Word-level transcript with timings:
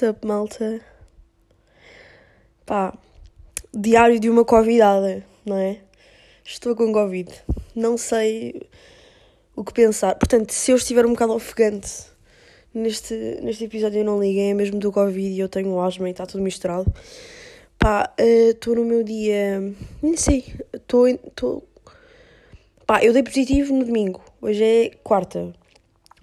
Sup, 0.00 0.24
malta? 0.24 0.80
Pá, 2.64 2.96
diário 3.74 4.18
de 4.18 4.30
uma 4.30 4.44
convidada, 4.44 5.24
não 5.44 5.56
é? 5.56 5.78
Estou 6.44 6.74
com 6.74 6.92
Covid. 6.92 7.30
Não 7.74 7.98
sei 7.98 8.62
o 9.54 9.62
que 9.62 9.72
pensar. 9.72 10.14
Portanto, 10.14 10.52
se 10.52 10.70
eu 10.70 10.76
estiver 10.76 11.04
um 11.04 11.12
bocado 11.12 11.34
ofegante 11.34 12.06
neste, 12.72 13.14
neste 13.42 13.64
episódio, 13.64 14.00
eu 14.00 14.04
não 14.04 14.18
liguei, 14.18 14.50
é 14.50 14.54
mesmo 14.54 14.78
do 14.78 14.90
Covid 14.90 15.34
e 15.34 15.38
eu 15.38 15.48
tenho 15.48 15.78
asma 15.80 16.08
e 16.08 16.12
está 16.12 16.26
tudo 16.26 16.42
misturado. 16.42 16.92
Pá, 17.78 18.12
estou 18.18 18.74
uh, 18.74 18.76
no 18.76 18.84
meu 18.84 19.02
dia. 19.02 19.60
Nem 20.02 20.16
sei. 20.16 20.44
Estou. 20.72 21.62
Pá, 22.90 23.04
eu 23.04 23.12
dei 23.12 23.22
positivo 23.22 23.72
no 23.72 23.84
domingo. 23.84 24.20
Hoje 24.42 24.64
é 24.64 24.90
quarta. 25.04 25.52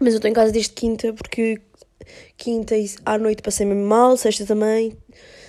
Mas 0.01 0.09
eu 0.09 0.17
estou 0.17 0.29
em 0.29 0.33
casa 0.33 0.51
desde 0.51 0.73
quinta 0.73 1.13
porque 1.13 1.61
quinta 2.35 2.75
à 3.05 3.17
noite 3.17 3.41
passei 3.41 3.65
mesmo 3.65 3.85
mal, 3.85 4.17
sexta 4.17 4.45
também. 4.45 4.97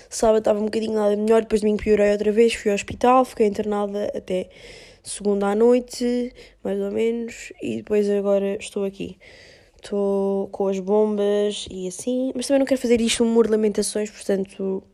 Sábado 0.08 0.38
estava 0.38 0.60
um 0.60 0.66
bocadinho 0.66 0.92
nada 0.92 1.16
melhor, 1.16 1.42
depois 1.42 1.60
domingo 1.60 1.82
piorei 1.82 2.12
outra 2.12 2.30
vez, 2.30 2.54
fui 2.54 2.70
ao 2.70 2.76
hospital, 2.76 3.24
fiquei 3.24 3.48
internada 3.48 4.12
até 4.16 4.48
segunda 5.02 5.48
à 5.48 5.56
noite, 5.56 6.32
mais 6.62 6.78
ou 6.78 6.92
menos, 6.92 7.52
e 7.60 7.78
depois 7.78 8.08
agora 8.08 8.56
estou 8.60 8.84
aqui. 8.84 9.18
Estou 9.74 10.46
com 10.50 10.68
as 10.68 10.78
bombas 10.78 11.66
e 11.68 11.88
assim, 11.88 12.30
mas 12.32 12.46
também 12.46 12.60
não 12.60 12.66
quero 12.66 12.80
fazer 12.80 13.00
isto 13.00 13.24
um 13.24 13.26
humor 13.26 13.46
de 13.46 13.50
lamentações, 13.50 14.08
portanto, 14.08 14.84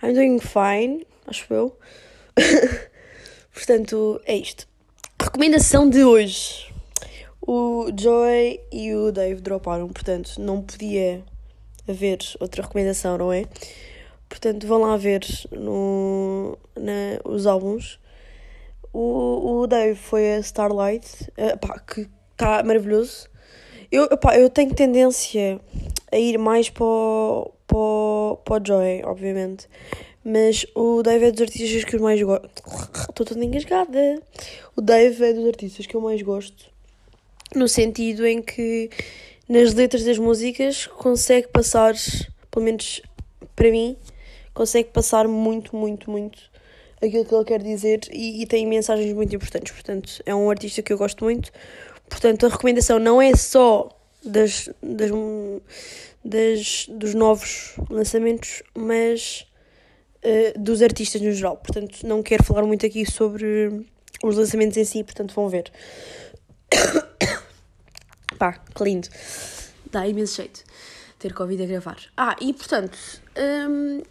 I'm 0.00 0.14
doing 0.14 0.38
fine, 0.38 1.04
acho 1.26 1.52
eu. 1.52 1.76
portanto, 3.52 4.20
é 4.24 4.36
isto. 4.36 4.69
Recomendação 5.22 5.88
de 5.90 6.02
hoje. 6.02 6.72
O 7.40 7.90
Joy 7.94 8.58
e 8.72 8.94
o 8.94 9.12
Dave 9.12 9.42
droparam, 9.42 9.86
portanto, 9.88 10.32
não 10.38 10.62
podia 10.62 11.22
haver 11.86 12.18
outra 12.40 12.62
recomendação, 12.62 13.18
não 13.18 13.30
é? 13.30 13.44
Portanto, 14.28 14.66
vão 14.66 14.80
lá 14.80 14.96
ver 14.96 15.20
no, 15.52 16.58
na, 16.74 17.20
os 17.24 17.46
álbuns. 17.46 18.00
O, 18.94 19.60
o 19.60 19.66
Dave 19.66 19.94
foi 19.94 20.34
a 20.34 20.38
Starlight, 20.38 21.30
pá, 21.60 21.78
que 21.80 22.08
está 22.32 22.62
maravilhoso. 22.62 23.28
Eu, 23.92 24.08
eu 24.34 24.48
tenho 24.48 24.74
tendência 24.74 25.60
a 26.10 26.16
ir 26.16 26.38
mais 26.38 26.70
para 26.70 26.86
para, 27.70 28.36
para 28.44 28.62
o 28.62 28.66
Joy, 28.66 29.02
obviamente. 29.04 29.68
Mas 30.24 30.66
o 30.74 31.02
Dave 31.02 31.26
é 31.26 31.30
dos 31.30 31.40
artistas 31.40 31.84
que 31.84 31.96
eu 31.96 32.00
mais 32.00 32.20
gosto. 32.20 32.62
Estou 33.08 33.26
toda 33.26 33.44
engasgada. 33.44 34.22
O 34.76 34.80
Dave 34.80 35.24
é 35.24 35.32
dos 35.32 35.46
artistas 35.46 35.86
que 35.86 35.94
eu 35.94 36.00
mais 36.00 36.20
gosto. 36.22 36.66
No 37.54 37.68
sentido 37.68 38.26
em 38.26 38.42
que 38.42 38.90
nas 39.48 39.74
letras 39.74 40.04
das 40.04 40.18
músicas 40.18 40.86
consegue 40.86 41.48
passar, 41.48 41.94
pelo 42.50 42.64
menos 42.64 43.02
para 43.56 43.70
mim, 43.70 43.96
consegue 44.54 44.90
passar 44.90 45.26
muito, 45.26 45.74
muito, 45.74 46.10
muito 46.10 46.38
aquilo 47.02 47.24
que 47.24 47.34
ele 47.34 47.44
quer 47.44 47.62
dizer 47.62 48.00
e, 48.12 48.42
e, 48.42 48.46
tem 48.46 48.66
mensagens 48.66 49.12
muito 49.12 49.34
importantes. 49.34 49.72
Portanto, 49.72 50.22
é 50.26 50.34
um 50.34 50.50
artista 50.50 50.82
que 50.82 50.92
eu 50.92 50.98
gosto 50.98 51.24
muito. 51.24 51.50
Portanto, 52.08 52.46
a 52.46 52.48
recomendação 52.48 52.98
não 52.98 53.20
é 53.20 53.34
só 53.34 53.88
das, 54.24 54.68
das, 54.82 55.10
das 56.24 56.86
dos 56.88 57.14
novos 57.14 57.74
lançamentos, 57.88 58.62
mas 58.74 59.46
uh, 60.24 60.58
dos 60.58 60.82
artistas 60.82 61.20
no 61.20 61.32
geral. 61.32 61.56
Portanto, 61.56 62.06
não 62.06 62.22
quero 62.22 62.44
falar 62.44 62.62
muito 62.62 62.84
aqui 62.86 63.10
sobre 63.10 63.86
os 64.22 64.36
lançamentos 64.36 64.76
em 64.76 64.84
si, 64.84 65.04
portanto, 65.04 65.34
vão 65.34 65.48
ver. 65.48 65.70
Pá, 68.38 68.52
que 68.52 68.84
lindo. 68.84 69.08
Dá 69.90 70.06
imenso 70.06 70.36
jeito 70.36 70.64
ter 71.20 71.34
Covid 71.34 71.62
a 71.62 71.66
gravar. 71.66 71.98
Ah, 72.16 72.34
e 72.40 72.52
portanto, 72.52 72.96
hum, 73.68 74.02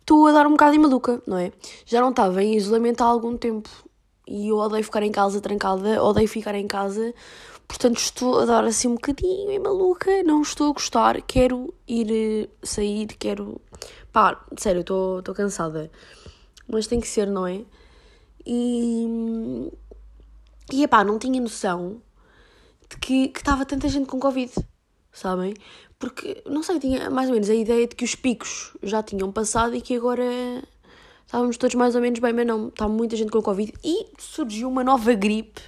estou 0.00 0.26
a 0.26 0.32
dar 0.32 0.46
um 0.46 0.52
bocado 0.52 0.74
em 0.74 0.78
maluca, 0.78 1.22
não 1.26 1.36
é? 1.36 1.52
Já 1.84 2.00
não 2.00 2.10
estava 2.10 2.42
em 2.42 2.56
isolamento 2.56 3.02
há 3.02 3.06
algum 3.06 3.36
tempo 3.36 3.68
e 4.26 4.48
eu 4.48 4.56
odeio 4.56 4.82
ficar 4.82 5.02
em 5.02 5.12
casa 5.12 5.40
trancada, 5.40 6.02
odeio 6.02 6.26
ficar 6.26 6.54
em 6.54 6.66
casa, 6.66 7.14
portanto 7.68 7.98
estou 7.98 8.40
a 8.40 8.46
dar 8.46 8.64
assim 8.64 8.88
um 8.88 8.94
bocadinho 8.94 9.50
em 9.50 9.58
maluca, 9.58 10.22
não 10.22 10.40
estou 10.40 10.70
a 10.70 10.72
gostar, 10.72 11.20
quero 11.22 11.72
ir 11.86 12.10
eh, 12.10 12.48
sair, 12.62 13.08
quero. 13.18 13.60
Pá, 14.14 14.46
sério, 14.56 14.80
estou 14.80 15.34
cansada, 15.34 15.90
mas 16.68 16.86
tem 16.86 17.00
que 17.00 17.08
ser, 17.08 17.26
não 17.26 17.46
é? 17.46 17.62
E. 18.46 19.70
e 20.72 20.86
pá, 20.88 21.02
não 21.02 21.18
tinha 21.18 21.40
noção 21.40 22.00
de 22.88 22.96
que 22.98 23.32
estava 23.36 23.66
tanta 23.66 23.88
gente 23.88 24.06
com 24.06 24.20
Covid, 24.20 24.52
sabem? 25.12 25.54
Porque, 25.98 26.42
não 26.46 26.62
sei, 26.62 26.78
tinha 26.78 27.10
mais 27.10 27.28
ou 27.28 27.34
menos 27.34 27.50
a 27.50 27.54
ideia 27.54 27.88
de 27.88 27.96
que 27.96 28.04
os 28.04 28.14
picos 28.14 28.76
já 28.82 29.02
tinham 29.02 29.32
passado 29.32 29.74
e 29.74 29.80
que 29.80 29.96
agora 29.96 30.22
estávamos 31.26 31.56
todos 31.56 31.74
mais 31.74 31.96
ou 31.96 32.00
menos 32.00 32.20
bem, 32.20 32.32
mas 32.32 32.46
não, 32.46 32.68
está 32.68 32.86
muita 32.88 33.16
gente 33.16 33.32
com 33.32 33.42
Covid. 33.42 33.72
E 33.82 34.06
surgiu 34.18 34.68
uma 34.68 34.84
nova 34.84 35.12
gripe 35.14 35.60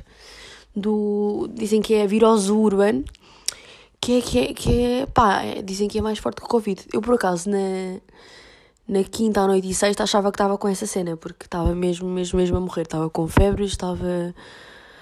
do. 0.74 1.48
dizem 1.52 1.82
que 1.82 1.94
é 1.94 2.04
a 2.04 2.06
virose 2.06 2.52
urban, 2.52 3.02
que 4.06 4.18
é, 4.18 4.20
que 4.22 4.38
é, 4.38 4.54
que 4.54 4.82
é 4.82 5.06
pá, 5.06 5.42
dizem 5.64 5.88
que 5.88 5.98
é 5.98 6.00
mais 6.00 6.20
forte 6.20 6.40
que 6.40 6.46
o 6.46 6.48
Covid. 6.48 6.80
Eu, 6.92 7.00
por 7.00 7.16
acaso, 7.16 7.50
na, 7.50 8.00
na 8.86 9.02
quinta 9.02 9.40
à 9.40 9.48
noite 9.48 9.68
e 9.68 9.74
sexta 9.74 10.04
achava 10.04 10.30
que 10.30 10.36
estava 10.36 10.56
com 10.56 10.68
essa 10.68 10.86
cena, 10.86 11.16
porque 11.16 11.44
estava 11.44 11.74
mesmo, 11.74 12.08
mesmo, 12.08 12.38
mesmo 12.38 12.56
a 12.56 12.60
morrer. 12.60 12.82
Estava 12.82 13.10
com 13.10 13.26
febre, 13.26 13.64
estava, 13.64 14.32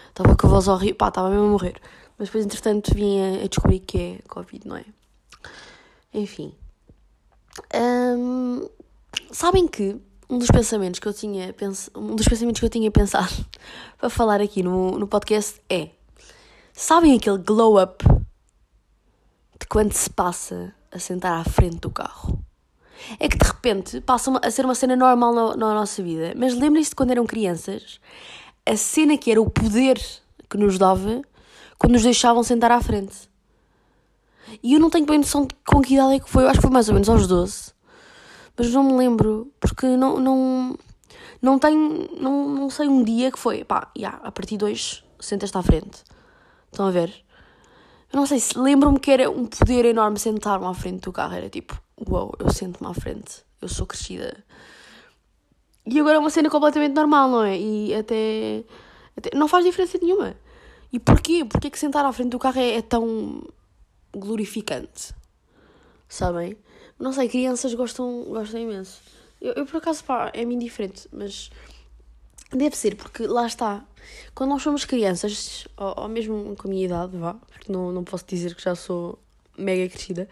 estava 0.08 0.34
com 0.34 0.46
a 0.46 0.50
voz 0.50 0.68
horrível, 0.68 0.94
pá, 0.94 1.08
estava 1.08 1.28
mesmo 1.28 1.44
a 1.44 1.48
morrer. 1.50 1.74
Mas 2.16 2.28
depois, 2.28 2.46
entretanto, 2.46 2.94
vim 2.94 3.20
a, 3.20 3.46
descobrir 3.46 3.80
que 3.80 3.98
é 3.98 4.18
Covid, 4.26 4.66
não 4.66 4.76
é? 4.76 4.86
Enfim. 6.14 6.54
Um, 7.74 8.66
sabem 9.30 9.68
que 9.68 10.00
um 10.30 10.38
dos 10.38 10.48
pensamentos 10.48 10.98
que 10.98 11.06
eu 11.06 11.12
tinha 11.12 11.52
pens... 11.52 11.90
um 11.94 12.16
dos 12.16 12.26
pensamentos 12.26 12.58
que 12.58 12.64
eu 12.64 12.70
tinha 12.70 12.90
pensado 12.90 13.34
para 14.00 14.08
falar 14.08 14.40
aqui 14.40 14.62
no, 14.62 14.98
no 14.98 15.06
podcast 15.06 15.60
é 15.68 15.90
sabem 16.72 17.14
aquele 17.14 17.36
glow 17.36 17.78
up 17.82 18.02
de 19.64 19.68
quando 19.68 19.94
se 19.94 20.10
passa 20.10 20.74
a 20.92 20.98
sentar 20.98 21.40
à 21.40 21.44
frente 21.44 21.78
do 21.78 21.90
carro? 21.90 22.38
É 23.18 23.28
que 23.28 23.38
de 23.38 23.46
repente 23.46 24.00
passa 24.02 24.30
a 24.42 24.50
ser 24.50 24.64
uma 24.64 24.74
cena 24.74 24.94
normal 24.94 25.34
na, 25.34 25.56
na 25.56 25.74
nossa 25.74 26.02
vida. 26.02 26.34
Mas 26.36 26.54
lembrem-se 26.54 26.90
de 26.90 26.96
quando 26.96 27.12
eram 27.12 27.24
crianças, 27.24 27.98
a 28.66 28.76
cena 28.76 29.16
que 29.16 29.30
era 29.30 29.40
o 29.40 29.48
poder 29.48 29.98
que 30.50 30.58
nos 30.58 30.76
dava 30.76 31.22
quando 31.78 31.94
nos 31.94 32.02
deixavam 32.02 32.42
sentar 32.42 32.70
à 32.70 32.80
frente. 32.80 33.28
E 34.62 34.74
eu 34.74 34.80
não 34.80 34.90
tenho 34.90 35.06
bem 35.06 35.18
noção 35.18 35.46
de 35.46 35.54
com 35.66 35.80
que 35.80 35.94
idade 35.94 36.16
é 36.16 36.20
que 36.20 36.28
foi, 36.28 36.44
eu 36.44 36.48
acho 36.48 36.58
que 36.58 36.62
foi 36.62 36.70
mais 36.70 36.88
ou 36.88 36.94
menos 36.94 37.08
aos 37.08 37.26
12. 37.26 37.72
Mas 38.58 38.70
não 38.70 38.84
me 38.84 38.92
lembro, 38.92 39.50
porque 39.58 39.86
não, 39.86 40.20
não, 40.20 40.78
não 41.40 41.58
tenho, 41.58 42.10
não, 42.20 42.48
não 42.50 42.70
sei 42.70 42.86
um 42.86 43.02
dia 43.02 43.32
que 43.32 43.38
foi, 43.38 43.64
pá, 43.64 43.90
yeah, 43.96 44.20
a 44.22 44.30
partir 44.30 44.58
de 44.58 44.64
hoje 44.66 45.02
sentas-te 45.18 45.56
à 45.56 45.62
frente. 45.62 46.04
Estão 46.70 46.86
a 46.86 46.90
ver? 46.90 47.24
Eu 48.14 48.18
não 48.18 48.26
sei 48.26 48.38
se 48.38 48.56
lembro-me 48.56 49.00
que 49.00 49.10
era 49.10 49.28
um 49.28 49.44
poder 49.44 49.86
enorme 49.86 50.20
sentar-me 50.20 50.66
à 50.66 50.72
frente 50.72 51.00
do 51.00 51.10
carro, 51.10 51.34
era 51.34 51.50
tipo, 51.50 51.82
uau, 52.08 52.26
wow, 52.26 52.34
eu 52.38 52.48
sento-me 52.48 52.88
à 52.88 52.94
frente, 52.94 53.42
eu 53.60 53.66
sou 53.66 53.84
crescida. 53.84 54.44
E 55.84 55.98
agora 55.98 56.14
é 56.14 56.18
uma 56.20 56.30
cena 56.30 56.48
completamente 56.48 56.94
normal, 56.94 57.28
não 57.28 57.42
é? 57.42 57.58
E 57.58 57.92
até, 57.92 58.62
até 59.16 59.36
não 59.36 59.48
faz 59.48 59.64
diferença 59.64 59.98
nenhuma. 60.00 60.36
E 60.92 61.00
porquê? 61.00 61.44
Porquê 61.44 61.68
que 61.68 61.76
sentar 61.76 62.04
à 62.04 62.12
frente 62.12 62.30
do 62.30 62.38
carro 62.38 62.60
é, 62.60 62.76
é 62.76 62.82
tão 62.82 63.42
glorificante. 64.16 65.12
Sabem? 66.08 66.56
Não 66.96 67.12
sei, 67.12 67.28
crianças 67.28 67.74
gostam, 67.74 68.26
gostam 68.28 68.60
imenso. 68.60 69.02
Eu, 69.40 69.54
eu 69.54 69.66
por 69.66 69.78
acaso, 69.78 70.04
pá, 70.04 70.30
é-me 70.32 70.54
indiferente, 70.54 71.08
mas 71.12 71.50
deve 72.52 72.76
ser, 72.76 72.96
porque 72.96 73.26
lá 73.26 73.46
está. 73.46 73.84
Quando 74.34 74.50
nós 74.50 74.62
somos 74.62 74.84
crianças, 74.84 75.66
ou, 75.76 75.94
ou 76.02 76.08
mesmo 76.08 76.54
com 76.56 76.68
a 76.68 76.70
minha 76.70 76.84
idade, 76.84 77.16
vá, 77.16 77.34
porque 77.34 77.72
não, 77.72 77.92
não 77.92 78.04
posso 78.04 78.24
dizer 78.26 78.54
que 78.54 78.62
já 78.62 78.74
sou 78.74 79.18
mega 79.56 79.88
crescida, 79.88 80.28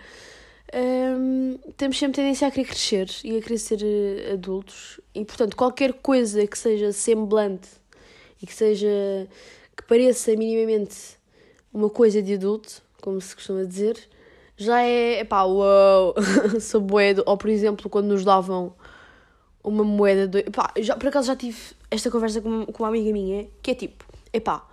hum, 0.75 1.59
temos 1.77 1.99
sempre 1.99 2.17
tendência 2.17 2.47
a 2.49 2.51
querer 2.51 2.67
crescer 2.67 3.09
e 3.25 3.37
a 3.37 3.43
querer 3.43 3.59
ser 3.59 3.81
uh, 3.83 4.33
adultos. 4.35 5.01
E, 5.15 5.25
portanto, 5.25 5.57
qualquer 5.57 5.93
coisa 5.95 6.47
que 6.47 6.59
seja 6.59 6.93
semblante 6.93 7.69
e 8.43 8.47
que 8.47 8.55
seja. 8.55 8.89
que 9.77 9.85
pareça 9.85 10.35
minimamente 10.37 10.97
uma 11.73 11.89
coisa 11.89 12.21
de 12.21 12.35
adulto, 12.35 12.83
como 13.01 13.21
se 13.21 13.35
costuma 13.35 13.65
dizer, 13.65 13.97
já 14.57 14.83
é, 14.83 15.25
pá, 15.25 15.45
uau, 15.45 16.15
sou 16.61 16.81
moeda. 16.81 17.23
Ou, 17.27 17.37
por 17.37 17.49
exemplo, 17.49 17.89
quando 17.89 18.09
nos 18.09 18.25
davam 18.25 18.75
uma 19.63 19.85
moeda 19.85 20.27
de... 20.27 20.43
Pá, 20.51 20.73
já, 20.79 20.97
por 20.97 21.09
acaso 21.09 21.27
já 21.29 21.37
tive 21.37 21.59
esta 21.91 22.11
conversa 22.11 22.41
com, 22.41 22.67
com 22.67 22.83
uma 22.83 22.89
amiga 22.89 23.13
minha, 23.13 23.47
que 23.63 23.71
é 23.71 23.75
tipo, 23.75 24.05
epá, 24.33 24.67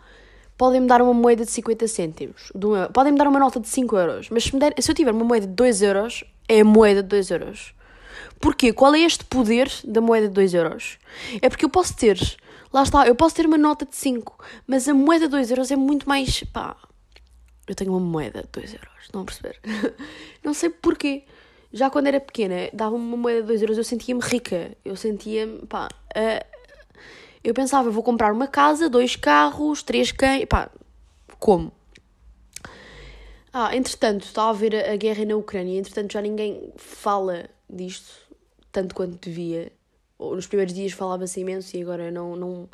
podem-me 0.57 0.87
dar 0.87 1.01
uma 1.01 1.13
moeda 1.13 1.45
de 1.45 1.51
50 1.51 1.87
cêntimos, 1.87 2.51
podem-me 2.93 3.17
dar 3.17 3.27
uma 3.27 3.39
nota 3.39 3.59
de 3.59 3.67
5 3.67 3.97
euros, 3.97 4.29
mas 4.29 4.43
se, 4.43 4.57
der, 4.57 4.73
se 4.79 4.91
eu 4.91 4.95
tiver 4.95 5.11
uma 5.11 5.25
moeda 5.25 5.47
de 5.47 5.53
2 5.53 5.81
euros, 5.81 6.23
é 6.47 6.61
a 6.61 6.65
moeda 6.65 7.03
de 7.03 7.09
2 7.09 7.31
euros. 7.31 7.73
Porquê? 8.39 8.71
Qual 8.71 8.95
é 8.95 9.01
este 9.01 9.25
poder 9.25 9.69
da 9.83 10.01
moeda 10.01 10.27
de 10.27 10.33
2 10.33 10.53
euros? 10.53 10.97
É 11.41 11.49
porque 11.49 11.65
eu 11.65 11.69
posso 11.69 11.95
ter 11.95 12.17
lá 12.71 12.83
está, 12.83 13.07
eu 13.07 13.15
posso 13.15 13.35
ter 13.35 13.45
uma 13.45 13.57
nota 13.57 13.85
de 13.85 13.95
5, 13.95 14.37
mas 14.67 14.87
a 14.87 14.93
moeda 14.93 15.25
de 15.25 15.31
2 15.31 15.51
euros 15.51 15.71
é 15.71 15.75
muito 15.75 16.07
mais. 16.07 16.43
pá. 16.45 16.75
Eu 17.67 17.75
tenho 17.75 17.91
uma 17.91 17.99
moeda 17.99 18.41
de 18.41 18.49
2 18.51 18.73
euros, 18.73 19.09
não 19.13 19.21
a 19.21 19.25
perceber? 19.25 19.59
não 20.43 20.53
sei 20.53 20.69
porquê. 20.69 21.23
Já 21.71 21.89
quando 21.89 22.07
era 22.07 22.19
pequena, 22.19 22.69
dava-me 22.73 23.03
uma 23.03 23.17
moeda 23.17 23.41
de 23.41 23.47
2 23.47 23.61
euros, 23.61 23.77
eu 23.77 23.83
sentia-me 23.83 24.21
rica. 24.21 24.75
Eu 24.83 24.95
sentia-me, 24.95 25.65
pá. 25.67 25.87
Uh, 26.15 26.59
eu 27.43 27.53
pensava, 27.53 27.89
vou 27.89 28.03
comprar 28.03 28.33
uma 28.33 28.47
casa, 28.47 28.89
dois 28.89 29.15
carros, 29.15 29.81
três 29.83 30.11
cães. 30.11 30.45
pá, 30.45 30.69
como? 31.39 31.71
Ah, 33.51 33.75
entretanto, 33.75 34.25
está 34.25 34.43
a 34.43 34.49
haver 34.49 34.75
a 34.75 34.95
guerra 34.95 35.25
na 35.25 35.35
Ucrânia, 35.35 35.79
entretanto 35.79 36.13
já 36.13 36.21
ninguém 36.21 36.71
fala 36.77 37.49
disto, 37.69 38.13
tanto 38.71 38.93
quanto 38.93 39.17
devia. 39.17 39.71
Nos 40.19 40.47
primeiros 40.47 40.73
dias 40.73 40.91
falava-se 40.91 41.39
imenso 41.39 41.75
e 41.75 41.81
agora 41.81 42.11
não, 42.11 42.35
não. 42.35 42.69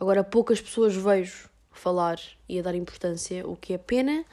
Agora 0.00 0.22
poucas 0.24 0.60
pessoas 0.60 0.94
vejo 0.94 1.50
falar 1.72 2.18
e 2.48 2.58
a 2.58 2.62
dar 2.62 2.74
importância, 2.74 3.46
o 3.46 3.56
que 3.56 3.74
é 3.74 3.78
pena. 3.78 4.24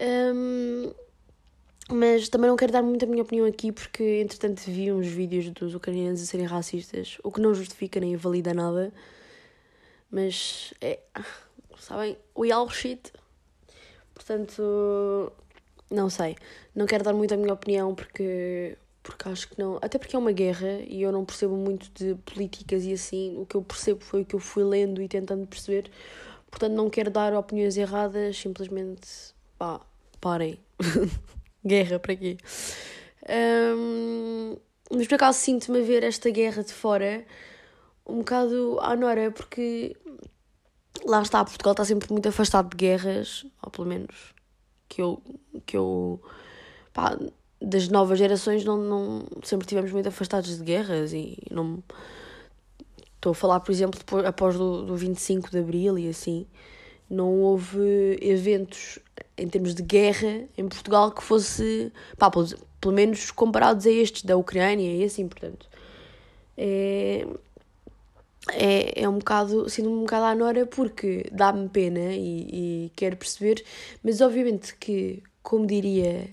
Um, 0.00 0.92
mas 1.90 2.28
também 2.28 2.48
não 2.48 2.56
quero 2.56 2.72
dar 2.72 2.82
muito 2.82 3.04
a 3.04 3.08
minha 3.08 3.22
opinião 3.22 3.46
aqui 3.46 3.72
porque, 3.72 4.20
entretanto, 4.20 4.60
vi 4.66 4.92
uns 4.92 5.06
vídeos 5.06 5.50
dos 5.50 5.74
ucranianos 5.74 6.22
a 6.22 6.26
serem 6.26 6.46
racistas, 6.46 7.18
o 7.24 7.32
que 7.32 7.40
não 7.40 7.54
justifica 7.54 7.98
nem 7.98 8.12
invalida 8.12 8.52
nada. 8.52 8.92
Mas 10.10 10.74
é. 10.80 11.00
Sabem? 11.78 12.18
We 12.36 12.50
all 12.50 12.68
shit. 12.68 13.12
Portanto, 14.14 15.32
não 15.90 16.10
sei. 16.10 16.36
Não 16.74 16.86
quero 16.86 17.04
dar 17.04 17.14
muito 17.14 17.32
a 17.32 17.36
minha 17.36 17.52
opinião 17.52 17.94
porque, 17.94 18.76
porque 19.02 19.28
acho 19.28 19.48
que 19.48 19.58
não. 19.58 19.78
Até 19.80 19.98
porque 19.98 20.16
é 20.16 20.18
uma 20.18 20.32
guerra 20.32 20.80
e 20.86 21.02
eu 21.02 21.12
não 21.12 21.24
percebo 21.24 21.56
muito 21.56 21.90
de 21.92 22.14
políticas 22.16 22.84
e 22.84 22.92
assim. 22.92 23.38
O 23.38 23.46
que 23.46 23.54
eu 23.54 23.62
percebo 23.62 24.00
foi 24.00 24.22
o 24.22 24.24
que 24.24 24.34
eu 24.34 24.40
fui 24.40 24.64
lendo 24.64 25.00
e 25.00 25.08
tentando 25.08 25.46
perceber. 25.46 25.90
Portanto, 26.50 26.72
não 26.72 26.90
quero 26.90 27.10
dar 27.10 27.34
opiniões 27.34 27.76
erradas, 27.76 28.36
simplesmente. 28.38 29.08
pá, 29.58 29.80
parem. 30.20 30.58
guerra 31.64 31.98
para 31.98 32.16
quê? 32.16 32.36
Um, 33.28 34.56
mas 34.90 35.06
por 35.06 35.16
acaso 35.16 35.38
sinto-me 35.38 35.80
a 35.80 35.82
ver 35.82 36.02
esta 36.02 36.30
guerra 36.30 36.62
de 36.62 36.72
fora 36.72 37.24
um 38.06 38.18
bocado 38.18 38.78
à 38.80 38.96
Nora, 38.96 39.30
porque 39.30 39.94
lá 41.04 41.20
está, 41.20 41.44
Portugal 41.44 41.72
está 41.72 41.84
sempre 41.84 42.10
muito 42.10 42.28
afastado 42.28 42.70
de 42.70 42.76
guerras, 42.76 43.44
ou 43.62 43.70
pelo 43.70 43.86
menos 43.86 44.34
que 44.88 45.02
eu, 45.02 45.22
que 45.66 45.76
eu 45.76 46.22
pá, 46.92 47.18
das 47.60 47.88
novas 47.88 48.18
gerações 48.18 48.64
não, 48.64 48.78
não 48.78 49.26
sempre 49.42 49.66
tivemos 49.66 49.92
muito 49.92 50.08
afastados 50.08 50.56
de 50.56 50.64
guerras 50.64 51.12
e 51.12 51.38
não 51.50 51.82
estou 53.16 53.32
a 53.32 53.34
falar, 53.34 53.60
por 53.60 53.72
exemplo, 53.72 53.98
depois, 53.98 54.24
após 54.24 54.56
do, 54.56 54.84
do 54.84 54.96
25 54.96 55.50
de 55.50 55.58
Abril 55.58 55.98
e 55.98 56.08
assim, 56.08 56.46
não 57.10 57.40
houve 57.40 58.18
eventos 58.20 58.98
em 59.36 59.48
termos 59.48 59.74
de 59.74 59.82
guerra 59.82 60.44
em 60.56 60.68
Portugal 60.68 61.10
que 61.10 61.22
fosse, 61.22 61.92
pá, 62.18 62.30
pelo, 62.30 62.46
pelo 62.80 62.94
menos 62.94 63.30
comparados 63.30 63.86
a 63.86 63.90
estes 63.90 64.24
da 64.24 64.36
Ucrânia 64.36 64.94
e 64.94 65.04
assim, 65.04 65.28
portanto. 65.28 65.68
É, 66.56 67.24
é, 68.52 69.02
é 69.02 69.08
um 69.08 69.18
bocado, 69.18 69.68
sinto-me 69.68 69.94
um 69.94 70.00
bocado 70.00 70.24
à 70.24 70.34
nora 70.34 70.66
porque 70.66 71.26
dá-me 71.32 71.68
pena 71.68 72.12
e, 72.12 72.86
e 72.86 72.92
quero 72.96 73.16
perceber, 73.16 73.62
mas 74.02 74.20
obviamente 74.20 74.74
que, 74.76 75.22
como 75.42 75.66
diria 75.66 76.30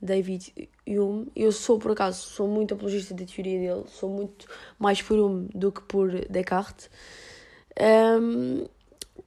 David 0.00 0.52
Hume, 0.86 1.30
eu 1.36 1.52
sou 1.52 1.78
por 1.78 1.92
acaso, 1.92 2.22
sou 2.22 2.48
muito 2.48 2.74
apologista 2.74 3.14
da 3.14 3.24
teoria 3.24 3.58
dele, 3.58 3.84
sou 3.88 4.08
muito 4.08 4.46
mais 4.78 5.02
por 5.02 5.18
Hume 5.18 5.48
do 5.54 5.72
que 5.72 5.82
por 5.82 6.10
Descartes, 6.28 6.90
um, 8.20 8.66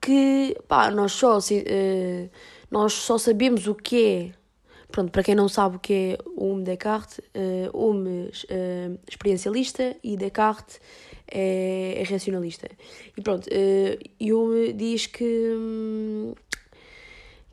que 0.04 0.58
pá, 0.68 0.92
nós 0.92 1.14
só, 1.14 1.38
uh, 1.38 2.30
nós 2.70 2.94
só 2.94 3.18
sabemos 3.18 3.68
o 3.68 3.76
que 3.76 4.06
é 4.06 4.44
Pronto, 4.94 5.12
para 5.12 5.24
quem 5.24 5.34
não 5.34 5.50
sabe 5.50 5.78
o 5.78 5.80
que 5.80 5.94
é 5.94 6.18
Hume 6.38 6.64
Descartes, 6.64 7.18
uh, 7.18 7.76
Hume 7.76 8.28
uh, 8.28 9.00
experiencialista 9.10 9.98
e 10.04 10.16
Descartes 10.16 10.80
é, 11.28 11.96
é 11.98 12.04
racionalista. 12.04 12.70
E 13.18 13.22
pronto, 13.24 13.48
uh, 13.48 13.98
Hume 14.22 14.72
diz 14.72 15.08
que, 15.08 15.26
hum, 15.26 16.36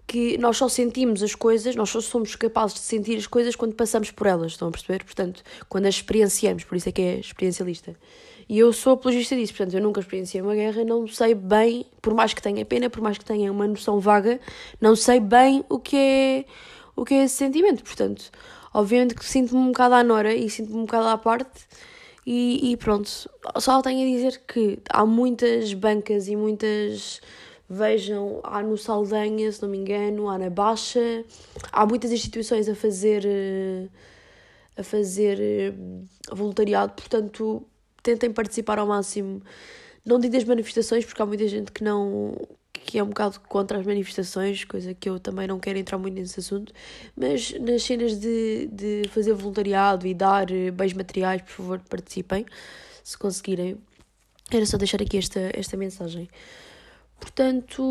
que 0.06 0.36
nós 0.36 0.58
só 0.58 0.68
sentimos 0.68 1.22
as 1.22 1.34
coisas, 1.34 1.74
nós 1.74 1.88
só 1.88 2.02
somos 2.02 2.36
capazes 2.36 2.74
de 2.74 2.80
sentir 2.80 3.16
as 3.16 3.26
coisas 3.26 3.56
quando 3.56 3.74
passamos 3.74 4.10
por 4.10 4.26
elas, 4.26 4.52
estão 4.52 4.68
a 4.68 4.70
perceber? 4.70 5.02
Portanto, 5.02 5.42
quando 5.66 5.86
as 5.86 5.94
experienciamos, 5.94 6.64
por 6.64 6.76
isso 6.76 6.90
é 6.90 6.92
que 6.92 7.00
é 7.00 7.20
experiencialista. 7.20 7.96
E 8.50 8.58
eu 8.58 8.72
sou 8.72 8.94
apologista 8.94 9.36
disso, 9.36 9.52
portanto, 9.52 9.74
eu 9.74 9.80
nunca 9.80 10.00
experienciei 10.00 10.42
uma 10.42 10.56
guerra, 10.56 10.82
não 10.82 11.06
sei 11.06 11.36
bem, 11.36 11.86
por 12.02 12.12
mais 12.12 12.34
que 12.34 12.42
tenha 12.42 12.64
pena, 12.64 12.90
por 12.90 13.00
mais 13.00 13.16
que 13.16 13.24
tenha 13.24 13.52
uma 13.52 13.64
noção 13.64 14.00
vaga, 14.00 14.40
não 14.80 14.96
sei 14.96 15.20
bem 15.20 15.64
o 15.68 15.78
que 15.78 15.96
é, 15.96 16.44
o 16.96 17.04
que 17.04 17.14
é 17.14 17.22
esse 17.22 17.36
sentimento. 17.36 17.84
Portanto, 17.84 18.28
obviamente 18.74 19.14
que 19.14 19.24
sinto-me 19.24 19.60
um 19.60 19.68
bocado 19.68 19.94
à 19.94 20.02
nora 20.02 20.34
e 20.34 20.50
sinto-me 20.50 20.78
um 20.78 20.84
bocado 20.84 21.06
à 21.06 21.16
parte 21.16 21.60
e, 22.26 22.72
e 22.72 22.76
pronto, 22.76 23.08
só 23.60 23.80
tenho 23.82 24.02
a 24.02 24.16
dizer 24.16 24.42
que 24.48 24.80
há 24.90 25.06
muitas 25.06 25.72
bancas 25.72 26.26
e 26.26 26.34
muitas. 26.34 27.20
Vejam, 27.72 28.40
há 28.42 28.64
no 28.64 28.76
Saldanha, 28.76 29.52
se 29.52 29.62
não 29.62 29.68
me 29.68 29.78
engano, 29.78 30.28
há 30.28 30.36
na 30.36 30.50
Baixa, 30.50 31.24
há 31.70 31.86
muitas 31.86 32.10
instituições 32.10 32.68
a 32.68 32.74
fazer 32.74 33.24
a 34.76 34.82
fazer 34.82 35.72
voluntariado, 36.32 36.94
portanto, 36.94 37.64
tentem 38.02 38.32
participar 38.32 38.78
ao 38.78 38.86
máximo. 38.86 39.42
Não 40.04 40.18
digo 40.18 40.32
das 40.32 40.44
manifestações, 40.44 41.04
porque 41.04 41.20
há 41.20 41.26
muita 41.26 41.46
gente 41.46 41.70
que 41.72 41.84
não, 41.84 42.34
que 42.72 42.98
é 42.98 43.02
um 43.02 43.08
bocado 43.08 43.40
contra 43.40 43.78
as 43.78 43.86
manifestações, 43.86 44.64
coisa 44.64 44.94
que 44.94 45.08
eu 45.08 45.20
também 45.20 45.46
não 45.46 45.58
quero 45.58 45.78
entrar 45.78 45.98
muito 45.98 46.14
nesse 46.14 46.40
assunto, 46.40 46.72
mas 47.16 47.52
nas 47.60 47.82
cenas 47.82 48.18
de, 48.18 48.68
de 48.72 49.02
fazer 49.10 49.32
voluntariado 49.34 50.06
e 50.06 50.14
dar 50.14 50.46
bens 50.72 50.92
materiais, 50.92 51.42
por 51.42 51.50
favor, 51.50 51.80
participem, 51.88 52.46
se 53.04 53.16
conseguirem. 53.18 53.78
Era 54.50 54.66
só 54.66 54.76
deixar 54.76 55.00
aqui 55.00 55.18
esta, 55.18 55.50
esta 55.54 55.76
mensagem. 55.76 56.28
Portanto, 57.20 57.82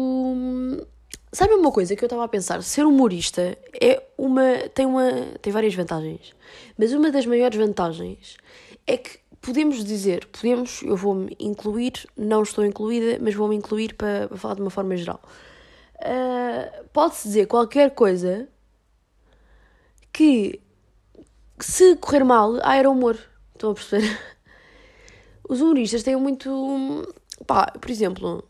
sabe 1.32 1.54
uma 1.54 1.72
coisa 1.72 1.96
que 1.96 2.04
eu 2.04 2.08
estava 2.08 2.24
a 2.24 2.28
pensar? 2.28 2.62
Ser 2.64 2.86
humorista 2.86 3.58
é 3.80 4.04
uma 4.18 4.58
tem, 4.74 4.86
uma, 4.86 5.12
tem 5.42 5.54
várias 5.54 5.76
vantagens, 5.76 6.34
mas 6.78 6.92
uma 6.92 7.12
das 7.12 7.26
maiores 7.26 7.58
vantagens 7.58 8.36
é 8.86 8.98
que 8.98 9.20
podemos 9.42 9.84
dizer, 9.84 10.26
podemos, 10.28 10.82
eu 10.84 10.96
vou-me 10.96 11.36
incluir, 11.40 12.08
não 12.16 12.44
estou 12.44 12.66
incluída, 12.66 13.20
mas 13.22 13.34
vou-me 13.36 13.56
incluir 13.56 13.94
para, 13.96 14.28
para, 14.28 14.38
falar 14.38 14.56
de 14.56 14.62
uma 14.62 14.70
forma 14.70 14.96
geral. 14.96 15.22
Uh, 15.96 16.88
Pode-se 16.94 17.28
dizer 17.28 17.48
qualquer 17.48 17.92
coisa 17.92 18.48
que, 20.12 20.60
se 21.60 21.96
correr 21.98 22.24
mal, 22.24 22.60
ah, 22.64 22.76
era 22.76 22.90
humor. 22.90 23.18
Estão 23.54 23.72
a 23.72 23.74
perceber? 23.74 24.20
Os 25.48 25.62
humoristas 25.62 26.04
têm 26.04 26.16
muito. 26.16 27.14
Pá, 27.48 27.72
por 27.80 27.90
exemplo, 27.90 28.44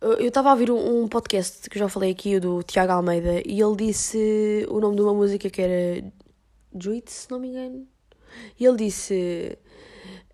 eu 0.00 0.28
estava 0.28 0.50
a 0.50 0.52
ouvir 0.52 0.70
um, 0.70 1.08
podcast 1.08 1.68
que 1.68 1.78
já 1.78 1.88
falei 1.88 2.12
aqui, 2.12 2.38
do 2.38 2.62
Tiago 2.62 2.92
Almeida, 2.92 3.42
e 3.44 3.60
ele 3.60 3.76
disse 3.76 4.64
o 4.68 4.78
nome 4.78 4.94
de 4.94 5.02
uma 5.02 5.12
música 5.12 5.50
que 5.50 5.60
era 5.60 6.12
Juice, 6.72 7.02
se 7.08 7.30
não 7.30 7.40
me 7.40 7.48
engano. 7.48 7.88
E 8.58 8.64
ele 8.64 8.76
disse: 8.76 9.58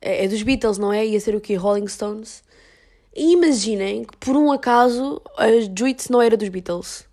é, 0.01 0.25
é 0.25 0.29
dos 0.29 0.43
Beatles, 0.43 0.79
não 0.79 0.93
é? 0.93 1.05
Ia 1.05 1.21
ser 1.21 1.35
o 1.35 1.41
quê? 1.41 1.55
Rolling 1.55 1.89
Stones. 1.89 2.43
E 3.15 3.33
imaginem 3.33 4.05
que 4.05 4.17
por 4.19 4.37
um 4.37 4.51
acaso 4.53 5.23
a 5.37 5.47
Juice 5.77 6.11
não 6.11 6.21
era 6.21 6.37
dos 6.37 6.49
Beatles. 6.49 7.07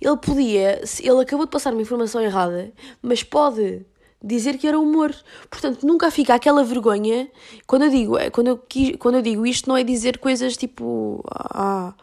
Ele 0.00 0.16
podia, 0.16 0.82
ele 1.00 1.22
acabou 1.22 1.46
de 1.46 1.52
passar 1.52 1.72
uma 1.72 1.80
informação 1.80 2.20
errada, 2.20 2.72
mas 3.00 3.22
pode 3.22 3.86
dizer 4.22 4.58
que 4.58 4.66
era 4.66 4.78
humor. 4.78 5.14
Portanto, 5.48 5.86
nunca 5.86 6.10
fica 6.10 6.34
aquela 6.34 6.64
vergonha. 6.64 7.28
Quando 7.66 7.84
eu 7.84 7.90
digo, 7.90 8.16
quando 8.32 8.48
eu, 8.48 8.62
quando 8.98 9.14
eu 9.16 9.22
digo 9.22 9.46
isto, 9.46 9.68
não 9.68 9.76
é 9.76 9.84
dizer 9.84 10.18
coisas 10.18 10.56
tipo. 10.56 11.24
Ah, 11.30 11.94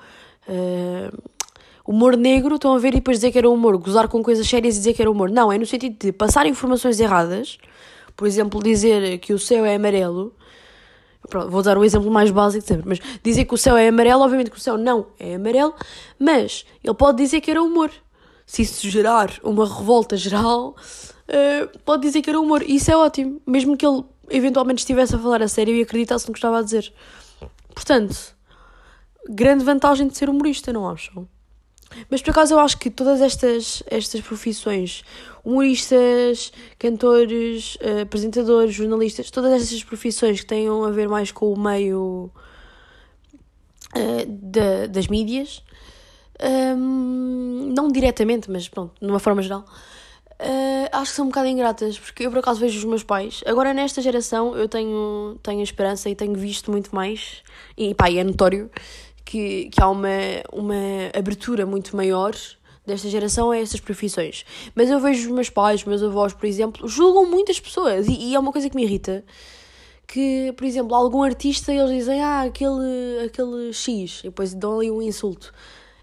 uh, 0.47 1.31
humor 1.85 2.15
negro, 2.15 2.55
estão 2.55 2.73
a 2.73 2.79
ver 2.79 2.89
e 2.89 2.95
depois 2.95 3.17
dizer 3.17 3.31
que 3.31 3.37
era 3.37 3.49
humor, 3.49 3.77
gozar 3.77 4.07
com 4.07 4.21
coisas 4.23 4.47
sérias 4.47 4.75
e 4.75 4.79
dizer 4.79 4.93
que 4.93 5.01
era 5.01 5.09
humor. 5.09 5.29
Não, 5.29 5.51
é 5.51 5.57
no 5.57 5.65
sentido 5.65 5.97
de 5.99 6.11
passar 6.11 6.45
informações 6.45 6.99
erradas, 6.99 7.57
por 8.15 8.27
exemplo, 8.27 8.61
dizer 8.61 9.17
que 9.19 9.33
o 9.33 9.39
céu 9.39 9.65
é 9.65 9.75
amarelo. 9.75 10.33
Pronto, 11.29 11.49
vou 11.49 11.61
dar 11.61 11.77
o 11.77 11.83
exemplo 11.83 12.09
mais 12.09 12.31
básico 12.31 12.65
sempre, 12.65 12.87
mas 12.87 12.99
dizer 13.23 13.45
que 13.45 13.53
o 13.53 13.57
céu 13.57 13.77
é 13.77 13.87
amarelo, 13.87 14.23
obviamente 14.23 14.49
que 14.49 14.57
o 14.57 14.59
céu 14.59 14.77
não 14.77 15.07
é 15.19 15.35
amarelo, 15.35 15.73
mas 16.19 16.65
ele 16.83 16.93
pode 16.95 17.17
dizer 17.17 17.41
que 17.41 17.51
era 17.51 17.61
humor. 17.61 17.91
Se 18.45 18.63
isso 18.63 18.89
gerar 18.89 19.31
uma 19.43 19.65
revolta 19.65 20.17
geral, 20.17 20.75
uh, 21.29 21.79
pode 21.85 22.01
dizer 22.01 22.21
que 22.21 22.29
era 22.29 22.39
humor. 22.39 22.63
E 22.63 22.75
isso 22.75 22.91
é 22.91 22.97
ótimo, 22.97 23.41
mesmo 23.47 23.77
que 23.77 23.85
ele 23.85 24.03
eventualmente 24.29 24.79
estivesse 24.79 25.15
a 25.15 25.19
falar 25.19 25.41
a 25.41 25.47
sério 25.47 25.75
e 25.75 25.81
acreditasse 25.81 26.27
no 26.27 26.33
que 26.33 26.39
estava 26.39 26.59
a 26.59 26.61
dizer. 26.61 26.91
Portanto, 27.73 28.35
grande 29.29 29.63
vantagem 29.63 30.07
de 30.07 30.17
ser 30.17 30.29
humorista, 30.29 30.73
não 30.73 30.89
acham? 30.89 31.27
Mas 32.09 32.21
por 32.21 32.31
acaso 32.31 32.53
eu 32.53 32.59
acho 32.59 32.77
que 32.77 32.89
todas 32.89 33.21
estas, 33.21 33.83
estas 33.87 34.21
profissões, 34.21 35.03
humoristas, 35.43 36.51
cantores, 36.77 37.75
uh, 37.75 38.01
apresentadores, 38.03 38.73
jornalistas, 38.73 39.31
todas 39.31 39.61
estas 39.61 39.83
profissões 39.83 40.41
que 40.41 40.45
tenham 40.45 40.83
a 40.83 40.91
ver 40.91 41.07
mais 41.07 41.31
com 41.31 41.51
o 41.51 41.59
meio 41.59 42.31
uh, 43.95 44.25
da, 44.27 44.87
das 44.87 45.07
mídias, 45.07 45.63
um, 46.41 47.71
não 47.75 47.87
diretamente, 47.87 48.49
mas 48.49 48.67
pronto, 48.67 48.93
de 48.99 49.07
uma 49.07 49.19
forma 49.19 49.41
geral, 49.41 49.65
uh, 50.39 50.89
acho 50.91 51.11
que 51.11 51.15
são 51.15 51.25
um 51.25 51.29
bocado 51.29 51.47
ingratas, 51.47 51.99
porque 51.99 52.25
eu 52.25 52.31
por 52.31 52.39
acaso 52.39 52.59
vejo 52.59 52.79
os 52.79 52.85
meus 52.85 53.03
pais. 53.03 53.41
Agora 53.45 53.73
nesta 53.73 54.01
geração 54.01 54.55
eu 54.55 54.67
tenho, 54.67 55.37
tenho 55.43 55.61
esperança 55.61 56.09
e 56.09 56.15
tenho 56.15 56.33
visto 56.35 56.71
muito 56.71 56.93
mais, 56.95 57.43
e 57.77 57.93
pá, 57.93 58.09
é 58.09 58.23
notório 58.23 58.69
que, 59.25 59.69
que 59.69 59.81
há 59.81 59.89
uma, 59.89 60.07
uma 60.51 60.75
abertura 61.17 61.65
muito 61.65 61.95
maior 61.95 62.33
desta 62.85 63.09
geração 63.09 63.51
a 63.51 63.57
estas 63.57 63.79
profissões. 63.79 64.45
Mas 64.75 64.89
eu 64.89 64.99
vejo 64.99 65.27
os 65.27 65.33
meus 65.33 65.49
pais, 65.49 65.83
meus 65.83 66.03
avós, 66.03 66.33
por 66.33 66.45
exemplo, 66.45 66.87
julgam 66.87 67.25
muitas 67.25 67.59
pessoas 67.59 68.07
e, 68.07 68.13
e 68.13 68.35
é 68.35 68.39
uma 68.39 68.51
coisa 68.51 68.69
que 68.69 68.75
me 68.75 68.83
irrita. 68.83 69.23
Que, 70.07 70.51
por 70.57 70.65
exemplo, 70.65 70.93
algum 70.93 71.23
artista 71.23 71.71
eles 71.71 71.89
dizem, 71.89 72.21
ah, 72.21 72.41
aquele, 72.41 73.25
aquele 73.25 73.71
X, 73.71 74.19
e 74.19 74.23
depois 74.23 74.53
dão 74.53 74.77
ali 74.77 74.91
um 74.91 75.01
insulto. 75.01 75.53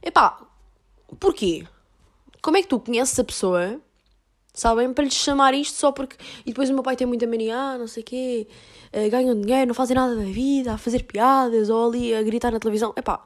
Epá, 0.03 0.41
porquê? 1.21 1.67
Como 2.41 2.57
é 2.57 2.63
que 2.63 2.69
tu 2.69 2.81
conheces 2.81 3.19
a 3.19 3.25
pessoa 3.25 3.79
sabem? 4.59 4.93
Para 4.93 5.05
lhes 5.05 5.15
chamar 5.15 5.55
isto 5.55 5.77
só 5.77 5.93
porque. 5.93 6.17
E 6.45 6.51
depois 6.51 6.71
o 6.71 6.75
meu 6.75 6.83
pai 6.83 6.97
tem 6.97 7.07
muita 7.07 7.27
mania, 7.27 7.57
ah, 7.57 7.79
não 7.79 7.87
sei 7.87 8.03
o 8.03 8.07
quê, 8.07 8.49
uh, 8.93 9.11
ganham 9.11 9.41
dinheiro, 9.41 9.69
não 9.69 9.75
fazem 9.75 9.95
nada 9.97 10.15
da 10.17 10.25
vida, 10.25 10.75
a 10.75 10.79
fazer 10.79 11.05
piadas 11.05 11.69
ou 11.71 11.89
ali 11.89 12.15
a 12.15 12.23
gritar 12.23 12.51
na 12.51 12.59
televisão. 12.59 12.93
Epá, 12.97 13.25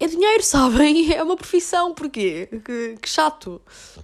é 0.00 0.06
dinheiro, 0.06 0.42
sabem? 0.44 1.12
É 1.12 1.22
uma 1.22 1.36
profissão, 1.36 1.94
porquê? 1.94 2.48
Que, 2.64 2.96
que 3.00 3.08
chato. 3.08 3.60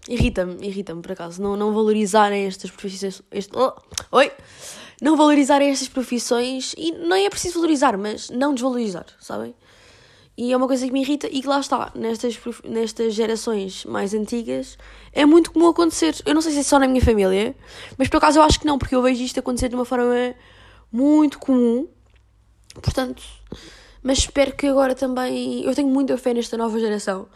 Irrita-me, 0.08 0.66
irrita-me 0.66 1.00
por 1.02 1.12
acaso. 1.12 1.42
Não, 1.42 1.56
não 1.56 1.72
valorizarem 1.72 2.46
estas 2.46 2.70
profissões. 2.70 3.22
Este, 3.30 3.52
oh, 3.56 3.72
oi! 4.12 4.30
Não 5.00 5.16
valorizarem 5.16 5.70
estas 5.70 5.88
profissões 5.88 6.74
e 6.76 6.92
não 6.92 7.16
é 7.16 7.28
preciso 7.28 7.56
valorizar, 7.56 7.98
mas 7.98 8.30
não 8.30 8.54
desvalorizar, 8.54 9.04
sabem? 9.20 9.54
E 10.38 10.52
é 10.52 10.56
uma 10.56 10.66
coisa 10.66 10.86
que 10.86 10.92
me 10.92 11.00
irrita 11.00 11.26
e 11.28 11.40
que 11.40 11.48
lá 11.48 11.60
está, 11.60 11.90
nestas, 11.94 12.38
nestas 12.62 13.14
gerações 13.14 13.86
mais 13.86 14.12
antigas, 14.12 14.76
é 15.12 15.24
muito 15.24 15.50
comum 15.50 15.68
acontecer. 15.68 16.14
Eu 16.26 16.34
não 16.34 16.42
sei 16.42 16.52
se 16.52 16.58
é 16.58 16.62
só 16.62 16.78
na 16.78 16.86
minha 16.86 17.00
família, 17.00 17.56
mas 17.96 18.08
por 18.08 18.18
acaso 18.18 18.38
eu 18.38 18.42
acho 18.42 18.60
que 18.60 18.66
não, 18.66 18.78
porque 18.78 18.94
eu 18.94 19.00
vejo 19.00 19.22
isto 19.22 19.40
acontecer 19.40 19.70
de 19.70 19.74
uma 19.74 19.86
forma 19.86 20.34
muito 20.92 21.38
comum. 21.38 21.88
Portanto, 22.82 23.22
mas 24.02 24.18
espero 24.18 24.54
que 24.54 24.66
agora 24.66 24.94
também. 24.94 25.64
Eu 25.64 25.74
tenho 25.74 25.88
muita 25.88 26.16
fé 26.18 26.34
nesta 26.34 26.56
nova 26.56 26.78
geração. 26.78 27.28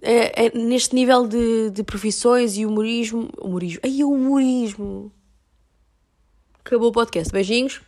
É, 0.00 0.46
é 0.46 0.58
neste 0.58 0.94
nível 0.94 1.28
de, 1.28 1.70
de 1.70 1.84
profissões 1.84 2.56
e 2.56 2.64
humorismo. 2.64 3.28
Humorismo. 3.38 3.80
Ai, 3.84 4.02
humorismo! 4.02 5.12
Acabou 6.64 6.88
o 6.88 6.92
podcast. 6.92 7.30
Beijinhos. 7.30 7.82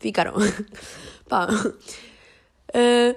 Ficaram. 0.00 0.34
Pá. 1.28 1.48
Uh, 2.74 3.14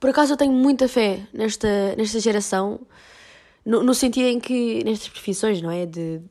por 0.00 0.10
acaso 0.10 0.32
eu 0.32 0.36
tenho 0.36 0.52
muita 0.52 0.88
fé 0.88 1.26
nesta, 1.32 1.94
nesta 1.96 2.18
geração, 2.18 2.80
no, 3.64 3.82
no 3.82 3.94
sentido 3.94 4.26
em 4.26 4.40
que, 4.40 4.82
nestas 4.82 5.10
profissões, 5.10 5.60
não 5.60 5.70
é? 5.70 5.84
De, 5.84 6.22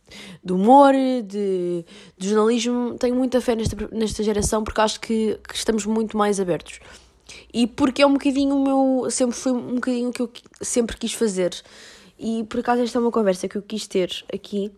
de 0.44 0.52
humor, 0.52 0.94
de, 0.94 1.86
de 2.18 2.30
jornalismo, 2.30 2.96
tenho 2.98 3.16
muita 3.16 3.40
fé 3.40 3.56
nesta, 3.56 3.78
nesta 3.92 4.24
geração 4.24 4.64
porque 4.64 4.82
acho 4.82 5.00
que, 5.00 5.40
que 5.48 5.56
estamos 5.56 5.86
muito 5.86 6.18
mais 6.18 6.40
abertos. 6.40 6.80
E 7.54 7.68
porque 7.68 8.02
é 8.02 8.08
um 8.08 8.14
bocadinho 8.14 8.56
o 8.56 8.64
meu. 8.64 9.12
Sempre 9.12 9.36
foi 9.38 9.52
um 9.52 9.76
bocadinho 9.76 10.10
o 10.10 10.12
que 10.12 10.22
eu 10.24 10.32
sempre 10.62 10.98
quis 10.98 11.14
fazer. 11.14 11.54
E 12.18 12.44
por 12.46 12.62
acaso 12.62 12.82
esta 12.82 12.98
é 12.98 13.02
uma 13.02 13.12
conversa 13.12 13.48
que 13.48 13.56
eu 13.56 13.62
quis 13.62 13.88
ter 13.88 14.26
aqui, 14.34 14.72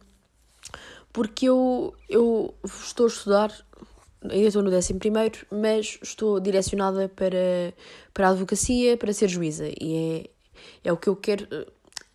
porque 1.12 1.48
eu, 1.48 1.96
eu 2.08 2.54
estou 2.64 3.06
a 3.06 3.10
estudar 3.10 3.66
ainda 4.30 4.48
estou 4.48 4.62
no 4.62 4.76
11 4.76 4.94
primeiro, 4.96 5.40
mas 5.52 5.98
estou 6.02 6.40
direcionada 6.40 7.10
para, 7.10 7.74
para 8.14 8.28
a 8.28 8.32
advocacia, 8.32 8.98
para 8.98 9.14
ser 9.14 9.30
juíza. 9.30 9.70
E 9.80 10.30
é, 10.84 10.90
é 10.90 10.94
o 10.94 10.98
que 10.98 11.10
eu 11.10 11.16
quero. 11.16 11.48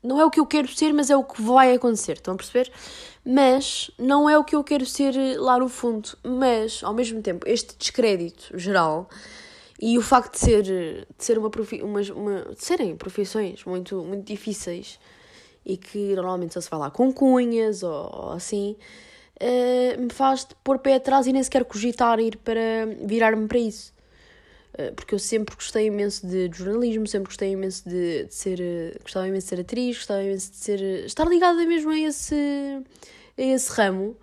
Não 0.03 0.21
é 0.21 0.25
o 0.25 0.31
que 0.31 0.39
eu 0.39 0.47
quero 0.47 0.69
ser, 0.69 0.93
mas 0.93 1.11
é 1.11 1.17
o 1.17 1.25
que 1.25 1.43
vai 1.43 1.75
acontecer, 1.75 2.13
estão 2.13 2.35
a 2.35 2.37
perceber? 2.37 2.71
Mas 3.25 3.91
não 3.99 4.31
é 4.31 4.39
o 4.39 4.45
que 4.45 4.55
eu 4.55 4.63
quero 4.63 4.87
ser 4.87 5.15
lá 5.39 5.59
no 5.59 5.69
fundo. 5.69 6.11
Mas, 6.23 6.85
ao 6.85 6.95
mesmo 6.95 7.21
tempo, 7.21 7.45
este 7.49 7.77
descrédito 7.77 8.57
geral 8.57 9.09
e 9.81 9.99
o 9.99 10.03
facto 10.03 10.33
de 10.35 10.39
ser, 10.39 10.63
de 10.63 11.07
ser 11.19 11.39
uma, 11.39 11.51
profi 11.51 11.83
uma, 11.83 12.01
uma 12.15 12.55
de 12.55 12.65
serem 12.65 12.97
profissões 12.97 13.65
muito, 13.65 14.03
muito 14.05 14.25
difíceis 14.25 14.99
e 15.65 15.77
que 15.77 16.15
normalmente 16.15 16.55
só 16.55 16.61
se 16.61 16.71
vai 16.71 16.79
lá 16.79 16.91
com 16.91 17.13
cunhas 17.13 17.83
ou, 17.83 17.93
ou 17.93 18.33
assim, 18.33 18.77
uh, 19.43 20.01
me 20.01 20.11
faz 20.11 20.47
pôr 20.63 20.79
pé 20.79 20.95
atrás 20.95 21.27
e 21.27 21.33
nem 21.33 21.43
sequer 21.43 21.65
cogitar 21.65 22.19
ir 22.21 22.37
para 22.39 22.87
virar-me 23.03 23.47
para 23.47 23.59
isso. 23.59 23.95
Uh, 24.75 24.95
porque 24.95 25.15
eu 25.15 25.19
sempre 25.19 25.55
gostei 25.55 25.87
imenso 25.87 26.27
de, 26.27 26.49
de 26.49 26.59
jornalismo, 26.59 27.07
sempre 27.07 27.29
gostei 27.29 27.51
imenso 27.53 27.89
de, 27.89 28.25
de 28.25 28.35
ser. 28.35 28.61
Uh, 28.61 29.03
gostava 29.03 29.29
imenso 29.29 29.47
de 29.47 29.49
ser 29.49 29.61
atriz, 29.61 29.97
gostava 29.97 30.23
imenso 30.23 30.51
de 30.51 30.57
ser. 30.57 30.81
estar 31.07 31.27
ligada 31.27 31.65
mesmo 31.67 31.91
a 31.91 31.99
esse, 31.99 32.83
a 33.37 33.43
esse 33.43 33.71
ramo. 33.73 34.17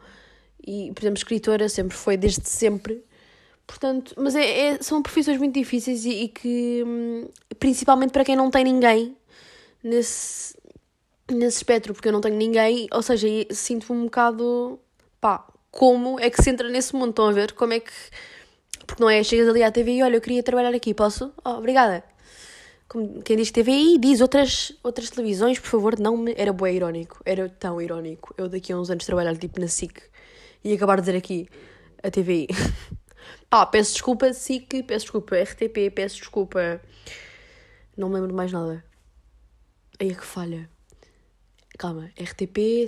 E, 0.65 0.91
por 0.93 1.03
exemplo, 1.03 1.17
escritora 1.17 1.67
sempre 1.67 1.97
foi 1.97 2.15
desde 2.17 2.47
sempre. 2.47 3.03
Portanto, 3.65 4.13
mas 4.17 4.35
é, 4.35 4.67
é 4.67 4.81
são 4.81 5.01
profissões 5.01 5.37
muito 5.37 5.53
difíceis 5.55 6.05
e, 6.05 6.23
e 6.23 6.27
que, 6.27 6.83
hum, 6.85 7.27
principalmente 7.59 8.11
para 8.11 8.25
quem 8.25 8.35
não 8.35 8.51
tem 8.51 8.63
ninguém 8.63 9.15
nesse, 9.83 10.55
nesse 11.31 11.57
espectro, 11.57 11.93
porque 11.93 12.07
eu 12.07 12.13
não 12.13 12.21
tenho 12.21 12.35
ninguém, 12.35 12.87
ou 12.91 13.01
seja, 13.01 13.27
sinto-me 13.51 13.99
um 13.99 14.03
bocado 14.05 14.79
pá, 15.23 15.47
como 15.71 16.19
é 16.19 16.29
que 16.29 16.43
se 16.43 16.49
entra 16.49 16.69
nesse 16.69 16.93
mundo? 16.93 17.11
Estão 17.11 17.29
a 17.29 17.31
ver? 17.31 17.53
Como 17.53 17.71
é 17.71 17.79
que. 17.79 17.91
Porque 18.85 19.01
não 19.01 19.09
é, 19.09 19.23
chegas 19.23 19.47
ali 19.47 19.63
à 19.63 19.71
TV 19.71 19.93
e 19.93 20.03
olha, 20.03 20.17
eu 20.17 20.21
queria 20.21 20.43
trabalhar 20.43 20.75
aqui, 20.75 20.93
posso? 20.93 21.33
Oh, 21.45 21.51
obrigada. 21.51 22.03
Como 22.89 23.23
quem 23.23 23.37
diz 23.37 23.49
TVI, 23.49 23.97
diz 23.97 24.19
outras, 24.19 24.73
outras 24.83 25.09
televisões, 25.09 25.57
por 25.57 25.69
favor, 25.69 25.97
não 25.97 26.17
me. 26.17 26.33
Era 26.37 26.51
bué 26.51 26.73
irónico, 26.73 27.21
era 27.25 27.47
tão 27.47 27.81
irónico. 27.81 28.35
Eu 28.37 28.49
daqui 28.49 28.73
a 28.73 28.77
uns 28.77 28.89
anos 28.89 29.05
trabalhar 29.05 29.37
tipo 29.37 29.61
na 29.61 29.67
SIC 29.69 30.03
e 30.61 30.73
acabar 30.73 30.97
de 30.97 31.03
dizer 31.03 31.17
aqui 31.17 31.47
a 32.03 32.11
TVI. 32.11 32.47
Pá, 33.49 33.65
peço 33.65 33.93
desculpa, 33.93 34.33
SIC, 34.33 34.83
peço 34.83 35.05
desculpa, 35.05 35.37
RTP, 35.37 35.89
peço 35.95 36.17
desculpa. 36.17 36.81
Não 37.95 38.09
me 38.09 38.15
lembro 38.15 38.35
mais 38.35 38.51
nada. 38.51 38.83
Aí 40.01 40.09
é 40.09 40.13
que 40.13 40.25
falha. 40.25 40.69
Calma, 41.79 42.11
RTP, 42.19 42.87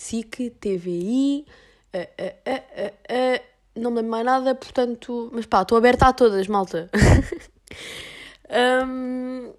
SIC, 0.00 0.50
TVI, 0.58 1.44
uh, 1.94 1.98
uh, 1.98 3.44
não 3.76 3.90
me 3.90 3.96
lembro 3.98 4.10
mais 4.10 4.24
nada, 4.24 4.54
portanto. 4.54 5.30
Mas 5.32 5.44
pá, 5.44 5.60
estou 5.60 5.76
aberta 5.76 6.06
a 6.06 6.12
todas, 6.12 6.46
malta. 6.48 6.90
um, 8.86 9.52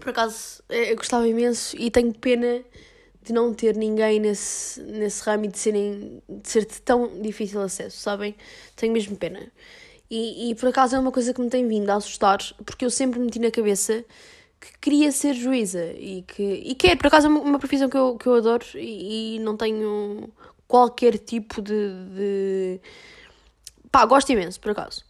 por 0.00 0.08
acaso, 0.08 0.60
eh, 0.68 0.90
eu 0.92 0.96
gostava 0.96 1.26
imenso 1.28 1.76
e 1.78 1.88
tenho 1.88 2.12
pena 2.12 2.64
de 3.22 3.32
não 3.32 3.54
ter 3.54 3.76
ninguém 3.76 4.18
nesse, 4.18 4.82
nesse 4.82 5.22
ramo 5.22 5.44
e 5.44 5.48
de, 5.48 5.58
serem, 5.58 6.22
de 6.28 6.48
ser 6.48 6.66
de 6.66 6.82
tão 6.82 7.22
difícil 7.22 7.62
acesso, 7.62 7.98
sabem? 7.98 8.34
Tenho 8.74 8.92
mesmo 8.92 9.16
pena. 9.16 9.40
E, 10.10 10.50
e 10.50 10.54
por 10.56 10.68
acaso 10.68 10.96
é 10.96 10.98
uma 10.98 11.12
coisa 11.12 11.32
que 11.32 11.40
me 11.40 11.48
tem 11.48 11.66
vindo 11.66 11.88
a 11.90 11.94
assustar, 11.94 12.40
porque 12.66 12.84
eu 12.84 12.90
sempre 12.90 13.20
meti 13.20 13.38
na 13.38 13.52
cabeça 13.52 14.04
que 14.64 14.78
queria 14.80 15.12
ser 15.12 15.34
juíza 15.34 15.84
e 15.92 16.22
que, 16.22 16.42
e 16.42 16.74
que 16.74 16.88
é, 16.88 16.96
por 16.96 17.08
acaso, 17.08 17.28
uma 17.28 17.58
profissão 17.58 17.88
que 17.88 17.96
eu, 17.96 18.16
que 18.16 18.26
eu 18.26 18.34
adoro 18.34 18.64
e, 18.74 19.36
e 19.36 19.38
não 19.40 19.56
tenho 19.56 20.30
qualquer 20.66 21.18
tipo 21.18 21.60
de, 21.60 21.90
de. 22.16 22.80
pá, 23.90 24.06
gosto 24.06 24.32
imenso, 24.32 24.58
por 24.60 24.70
acaso. 24.70 25.04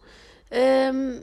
Um, 0.93 1.21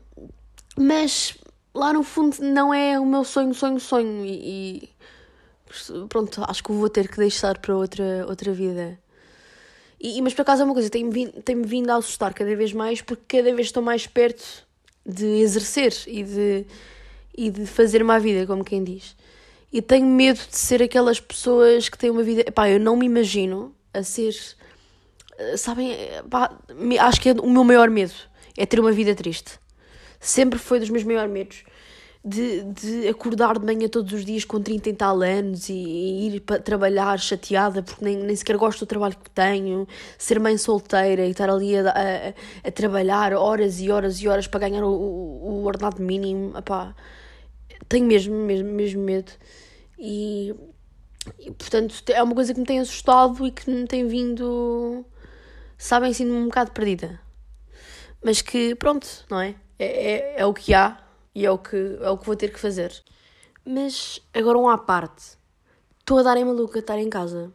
mas 0.77 1.37
lá 1.75 1.93
no 1.93 2.03
fundo 2.03 2.37
não 2.41 2.73
é 2.73 2.99
o 2.99 3.05
meu 3.05 3.25
sonho, 3.25 3.55
sonho, 3.55 3.79
sonho 3.79 4.25
e, 4.25 4.85
e 4.85 6.07
pronto, 6.09 6.43
acho 6.49 6.63
que 6.63 6.73
vou 6.73 6.89
ter 6.89 7.09
que 7.09 7.19
deixar 7.19 7.59
para 7.59 7.77
outra, 7.77 8.27
outra 8.27 8.53
vida. 8.53 8.99
E, 10.01 10.21
mas 10.23 10.35
por 10.35 10.43
acaso 10.43 10.63
é 10.63 10.65
uma 10.65 10.75
coisa, 10.75 10.91
tem-me 10.91 11.13
vindo, 11.13 11.43
tem 11.43 11.61
vindo 11.63 11.91
a 11.91 11.97
assustar 11.97 12.35
cada 12.35 12.57
vez 12.57 12.73
mais 12.73 13.01
porque 13.01 13.37
cada 13.39 13.55
vez 13.55 13.69
estou 13.69 13.83
mais 13.83 14.07
perto 14.07 14.67
de 15.07 15.27
exercer 15.41 15.95
e 16.07 16.23
de 16.25 16.67
e 17.37 17.51
de 17.51 17.67
fazer 17.67 18.03
uma 18.03 18.19
vida, 18.19 18.47
como 18.47 18.65
quem 18.65 18.83
diz. 18.83 19.17
E 19.73 19.81
tenho 19.81 20.07
medo 20.07 20.39
de 20.39 20.57
ser 20.57 20.83
aquelas 20.83 21.19
pessoas 21.21 21.89
que 21.89 21.97
têm 21.97 22.11
uma 22.11 22.23
vida. 22.23 22.45
Pá, 22.53 22.69
eu 22.69 22.79
não 22.79 22.97
me 22.97 23.07
imagino 23.07 23.75
a 23.95 24.03
ser. 24.03 24.35
Eh, 25.39 25.57
sabem? 25.57 25.97
Pá, 26.29 26.59
acho 27.01 27.21
que 27.21 27.31
é 27.31 27.33
o 27.33 27.51
meu 27.51 27.65
maior 27.65 27.89
medo 27.89 28.13
é 28.57 28.67
ter 28.67 28.81
uma 28.81 28.93
vida 28.93 29.15
triste. 29.15 29.59
Sempre 30.21 30.59
foi 30.59 30.79
dos 30.79 30.91
meus 30.91 31.05
maiores 31.05 31.31
medos. 31.31 31.65
de, 32.25 32.63
de 32.63 33.09
acordar 33.09 33.59
de 33.59 33.67
manhã 33.67 33.89
todos 33.89 34.13
os 34.13 34.25
dias 34.25 34.45
com 34.45 34.63
30 34.63 34.91
e 34.91 34.93
tal 34.93 35.21
anos 35.23 35.69
e, 35.69 35.73
e 35.73 36.27
ir 36.29 36.41
para 36.41 36.61
trabalhar 36.61 37.19
chateada 37.19 37.83
porque 37.83 38.05
nem, 38.05 38.17
nem 38.17 38.37
sequer 38.37 38.57
gosto 38.57 38.81
do 38.81 38.87
trabalho 38.87 39.17
que 39.17 39.31
tenho, 39.31 39.89
ser 40.17 40.39
mãe 40.39 40.57
solteira 40.57 41.27
e 41.27 41.31
estar 41.31 41.51
ali 41.51 41.77
a, 41.77 41.91
a, 41.91 42.69
a 42.69 42.71
trabalhar 42.71 43.33
horas 43.33 43.81
e 43.81 43.91
horas 43.91 44.21
e 44.23 44.29
horas 44.29 44.47
para 44.47 44.61
ganhar 44.61 44.85
o, 44.85 44.91
o, 44.91 45.63
o 45.63 45.65
ordenado 45.65 46.01
mínimo, 46.01 46.57
epá, 46.57 46.95
tenho 47.93 48.07
mesmo, 48.07 48.35
mesmo, 48.35 48.69
mesmo 48.71 49.03
medo. 49.03 49.33
E, 49.99 50.55
e, 51.39 51.51
portanto 51.53 52.03
é 52.09 52.23
uma 52.23 52.35
coisa 52.35 52.55
que 52.55 52.61
me 52.61 52.67
tem 52.67 52.81
assustado 52.81 53.47
e 53.47 53.53
que 53.53 53.71
me 53.71 53.87
tem 53.87 54.07
vindo, 54.07 55.05
sabem, 55.77 56.13
sinto-me 56.13 56.39
um 56.39 56.45
bocado 56.47 56.73
perdida. 56.73 57.21
Mas 58.25 58.41
que 58.41 58.75
pronto, 58.75 59.07
não 59.31 59.41
é? 59.41 59.55
É, 59.79 60.13
é, 60.13 60.41
é 60.41 60.47
o 60.47 60.55
que 60.55 60.73
há 60.73 60.99
e 61.35 61.45
é 61.45 61.51
o 61.51 61.59
que, 61.59 61.99
é 62.01 62.11
o 62.11 62.17
que 62.17 62.27
vou 62.27 62.37
ter 62.37 62.53
que 62.53 62.59
fazer. 62.59 62.93
Mas 63.65 64.21
agora 64.33 64.59
um 64.59 64.69
à 64.69 64.79
parte. 64.79 65.37
Estou 66.01 66.19
a 66.19 66.23
dar 66.23 66.37
em 66.37 66.45
maluca 66.45 66.79
estar 66.79 66.99
em 66.99 67.09
casa. 67.11 67.53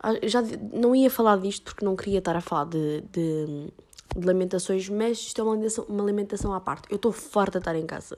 Ah, 0.00 0.14
já 0.24 0.42
não 0.72 0.94
ia 0.94 1.10
falar 1.10 1.38
disto 1.38 1.64
porque 1.64 1.84
não 1.84 1.96
queria 1.96 2.18
estar 2.18 2.36
a 2.36 2.40
falar 2.40 2.66
de, 2.66 3.02
de, 3.12 3.72
de 4.16 4.26
lamentações, 4.26 4.88
mas 4.88 5.18
isto 5.18 5.40
é 5.40 5.44
uma 5.44 5.52
lamentação, 5.52 5.84
uma 5.88 6.04
lamentação 6.04 6.54
à 6.54 6.60
parte. 6.60 6.88
Eu 6.90 6.96
estou 6.96 7.12
farta 7.12 7.58
de 7.58 7.62
estar 7.62 7.76
em 7.76 7.86
casa. 7.86 8.16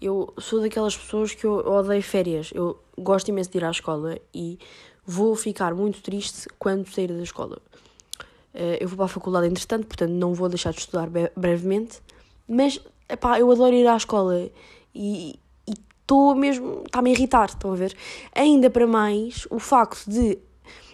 Eu 0.00 0.32
sou 0.38 0.60
daquelas 0.60 0.96
pessoas 0.96 1.34
que 1.34 1.44
eu 1.44 1.58
odeio 1.58 2.02
férias. 2.02 2.50
Eu 2.54 2.80
gosto 2.98 3.28
imenso 3.28 3.50
de 3.50 3.58
ir 3.58 3.64
à 3.64 3.70
escola 3.70 4.18
e 4.34 4.58
vou 5.04 5.34
ficar 5.34 5.74
muito 5.74 6.02
triste 6.02 6.48
quando 6.58 6.88
sair 6.88 7.08
da 7.08 7.22
escola. 7.22 7.58
Eh, 8.54 8.78
eu 8.80 8.88
vou 8.88 8.96
para 8.96 9.06
a 9.06 9.08
faculdade 9.08 9.46
entretanto, 9.46 9.86
portanto 9.86 10.10
não 10.10 10.34
vou 10.34 10.48
deixar 10.48 10.72
de 10.72 10.80
estudar 10.80 11.08
brevemente, 11.36 12.00
mas 12.48 12.80
epá, 13.08 13.38
eu 13.38 13.50
adoro 13.50 13.74
ir 13.74 13.86
à 13.86 13.96
escola 13.96 14.50
e 14.94 15.38
estou 16.10 16.34
mesmo. 16.34 16.82
está-me 16.84 17.10
a 17.10 17.12
irritar, 17.12 17.48
estão 17.48 17.72
a 17.72 17.76
ver? 17.76 17.96
Ainda 18.34 18.68
para 18.68 18.86
mais 18.86 19.46
o 19.50 19.58
facto 19.58 20.10
de. 20.10 20.38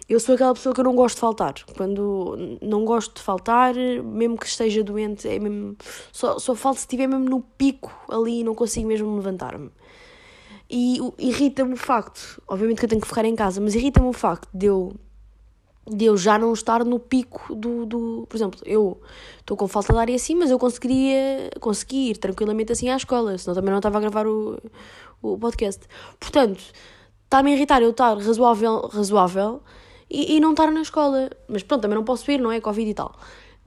Eu 0.09 0.21
sou 0.21 0.37
aquela 0.37 0.55
pessoa 0.55 0.73
que 0.73 0.81
eu 0.81 0.85
não 0.85 0.95
gosto 0.95 1.17
de 1.17 1.21
faltar. 1.21 1.55
Quando 1.77 2.59
não 2.63 2.85
gosto 2.85 3.17
de 3.17 3.23
faltar, 3.23 3.75
mesmo 3.75 4.39
que 4.39 4.47
esteja 4.47 4.85
doente, 4.85 5.29
é 5.29 5.39
mesmo, 5.39 5.77
só, 6.13 6.39
só 6.39 6.55
falta 6.55 6.79
se 6.79 6.85
estiver 6.85 7.09
mesmo 7.09 7.29
no 7.29 7.41
pico 7.41 7.93
ali 8.09 8.41
e 8.41 8.45
não 8.45 8.55
consigo 8.55 8.87
mesmo 8.87 9.17
levantar-me. 9.17 9.71
E 10.71 10.99
irrita-me 11.19 11.75
o 11.75 11.77
facto, 11.77 12.41
obviamente 12.47 12.79
que 12.79 12.85
eu 12.85 12.89
tenho 12.89 13.01
que 13.01 13.07
ficar 13.09 13.25
em 13.25 13.35
casa, 13.35 13.61
mas 13.61 13.75
irrita-me 13.75 14.09
o 14.09 14.13
facto 14.13 14.49
de 14.55 14.67
eu 14.67 14.95
de 15.89 16.05
eu 16.05 16.17
já 16.17 16.37
não 16.37 16.53
estar 16.53 16.85
no 16.85 16.99
pico 16.99 17.55
do, 17.55 17.87
do 17.87 18.27
por 18.29 18.37
exemplo, 18.37 18.61
eu 18.65 19.01
estou 19.39 19.57
com 19.57 19.69
falta 19.69 19.93
de 19.93 19.99
ar 20.01 20.09
e 20.11 20.17
assim, 20.17 20.35
mas 20.35 20.51
eu 20.51 20.59
conseguiria 20.59 21.49
conseguir 21.61 22.17
tranquilamente 22.17 22.73
assim 22.73 22.89
à 22.89 22.97
escola, 22.97 23.39
senão 23.39 23.55
também 23.55 23.71
não 23.71 23.79
estava 23.79 23.99
a 23.99 24.01
gravar 24.01 24.27
o, 24.27 24.61
o 25.23 25.39
podcast. 25.39 25.87
Portanto, 26.19 26.61
está-me 27.25 27.53
a 27.53 27.55
irritar 27.55 27.83
eu 27.83 27.91
estar 27.91 28.17
razoável, 28.19 28.89
razoável 28.89 29.63
e, 30.11 30.37
e 30.37 30.41
não 30.41 30.51
estar 30.51 30.71
na 30.71 30.83
escola. 30.83 31.31
Mas 31.49 31.63
pronto, 31.63 31.83
também 31.83 31.97
não 31.97 32.05
posso 32.05 32.31
ir, 32.31 32.41
não 32.41 32.53
é? 32.53 32.61
Covid 32.61 32.91
e 32.91 32.95
tal. 32.95 33.15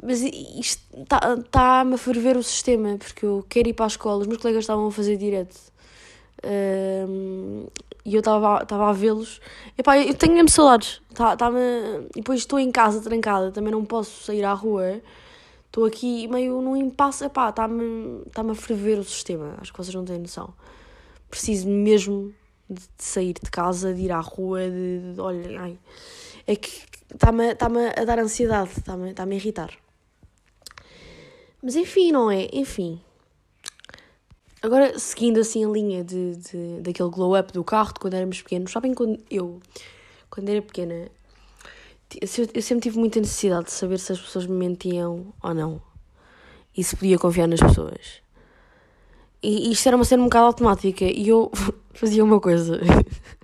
Mas 0.02 0.22
isto 0.22 0.82
está-me 0.98 1.44
tá 1.44 1.82
a 1.82 1.98
ferver 1.98 2.38
o 2.38 2.44
sistema, 2.44 2.98
porque 2.98 3.26
eu 3.26 3.46
quero 3.50 3.68
ir 3.68 3.74
para 3.74 3.86
a 3.86 3.88
escola, 3.88 4.22
os 4.22 4.28
meus 4.28 4.42
colegas 4.42 4.64
estavam 4.64 4.88
a 4.88 4.92
fazer 4.92 5.18
direto. 5.18 5.58
Um, 6.42 7.68
e 8.06 8.16
eu 8.16 8.20
estava 8.20 8.90
a 8.90 8.94
vê-los. 8.94 9.42
Epá, 9.78 10.00
eu 10.00 10.14
tenho 10.14 10.34
mesmo 10.34 10.50
saudades. 10.50 11.02
Tá, 11.14 11.36
tá 11.36 11.52
e 12.16 12.20
depois 12.20 12.40
estou 12.40 12.58
em 12.60 12.72
casa 12.72 13.02
trancada, 13.02 13.52
também 13.52 13.72
não 13.72 13.84
posso 13.84 14.24
sair 14.24 14.44
à 14.44 14.54
rua. 14.54 15.02
Estou 15.66 15.86
aqui 15.86 16.28
meio 16.28 16.62
num 16.62 16.76
impasse. 16.76 17.26
Epá, 17.26 17.50
está-me 17.50 18.24
tá 18.32 18.42
a 18.42 18.56
ferver 18.56 18.98
o 19.00 19.04
sistema. 19.04 19.56
Acho 19.60 19.72
que 19.72 19.78
vocês 19.78 19.94
não 19.94 20.06
têm 20.06 20.18
noção. 20.18 20.54
Preciso 21.30 21.68
mesmo 21.68 22.34
de 22.70 22.82
sair 22.98 23.34
de 23.34 23.52
casa, 23.52 23.94
de 23.94 24.02
ir 24.02 24.12
à 24.12 24.20
rua, 24.20 24.62
de. 24.62 25.14
de 25.14 25.20
olha, 25.20 25.62
ai. 25.62 25.78
É 26.50 26.56
que 26.56 26.82
está-me 27.14 27.54
tá 27.54 27.68
a 27.96 28.06
dar 28.06 28.18
ansiedade, 28.18 28.72
está-me 28.76 29.14
tá 29.14 29.24
a 29.24 29.36
irritar. 29.36 29.70
Mas 31.62 31.76
enfim, 31.76 32.12
não 32.12 32.32
é? 32.32 32.50
Enfim. 32.52 33.00
Agora, 34.60 34.98
seguindo 34.98 35.40
assim 35.40 35.64
a 35.64 35.70
linha 35.70 36.04
de, 36.04 36.38
de, 36.38 36.82
daquele 36.82 37.12
glow 37.12 37.40
up 37.40 37.54
do 37.54 37.64
carro 37.64 37.94
de 37.94 38.00
quando 38.00 38.16
éramos 38.16 38.42
pequenos, 38.42 38.72
sabem 38.72 38.96
quando 38.96 39.24
eu, 39.30 39.62
quando 40.32 40.50
era 40.50 40.60
pequena, 40.60 41.12
eu 42.20 42.28
sempre 42.28 42.82
tive 42.82 42.98
muita 42.98 43.20
necessidade 43.20 43.66
de 43.66 43.72
saber 43.72 44.00
se 44.00 44.12
as 44.12 44.20
pessoas 44.20 44.48
me 44.48 44.56
mentiam 44.56 45.32
ou 45.44 45.54
não. 45.54 45.80
E 46.76 46.84
se 46.84 46.96
podia 46.96 47.20
confiar 47.20 47.48
nas 47.48 47.60
pessoas. 47.60 48.24
E 49.44 49.72
isto 49.72 49.88
era 49.88 49.96
uma 49.96 50.04
cena 50.04 50.24
um 50.24 50.26
bocado 50.26 50.48
automática 50.48 51.06
e 51.06 51.28
eu 51.28 51.52
fazia 51.94 52.24
uma 52.24 52.40
coisa 52.40 52.80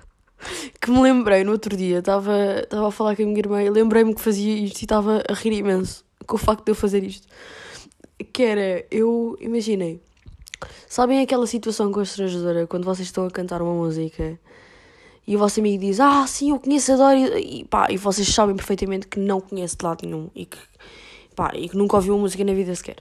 que 0.85 0.91
me 0.91 1.01
lembrei 1.01 1.43
no 1.43 1.51
outro 1.51 1.75
dia. 1.75 1.97
Estava 1.97 2.31
a 2.69 2.91
falar 2.91 3.15
com 3.15 3.23
a 3.23 3.25
minha 3.25 3.39
irmã 3.39 3.63
e 3.63 3.69
lembrei-me 3.71 4.13
que 4.13 4.21
fazia 4.21 4.53
isto 4.53 4.81
e 4.81 4.85
estava 4.85 5.23
a 5.27 5.33
rir 5.33 5.53
imenso 5.53 6.05
com 6.27 6.35
o 6.35 6.39
facto 6.39 6.63
de 6.63 6.71
eu 6.71 6.75
fazer 6.75 7.03
isto. 7.03 7.27
Que 8.31 8.43
era, 8.43 8.85
eu 8.91 9.35
imaginei 9.41 9.99
Sabem 10.87 11.21
aquela 11.21 11.47
situação 11.47 11.91
constrangedora 11.91 12.67
quando 12.67 12.85
vocês 12.85 13.07
estão 13.07 13.25
a 13.25 13.31
cantar 13.31 13.61
uma 13.61 13.73
música 13.73 14.39
e 15.27 15.35
o 15.35 15.39
vosso 15.39 15.59
amigo 15.59 15.81
diz: 15.81 15.99
Ah, 15.99 16.25
sim, 16.27 16.51
eu 16.51 16.59
conheço, 16.59 16.93
adoro, 16.93 17.17
e, 17.37 17.65
pá, 17.65 17.87
e 17.89 17.97
vocês 17.97 18.27
sabem 18.27 18.55
perfeitamente 18.55 19.07
que 19.07 19.19
não 19.19 19.41
conhece 19.41 19.75
de 19.75 19.83
lado 19.83 20.05
nenhum 20.05 20.29
e 20.35 20.45
que, 20.45 20.57
pá, 21.35 21.51
e 21.55 21.67
que 21.67 21.75
nunca 21.75 21.95
ouviu 21.95 22.13
uma 22.13 22.21
música 22.21 22.43
na 22.43 22.53
vida 22.53 22.73
sequer. 22.75 22.97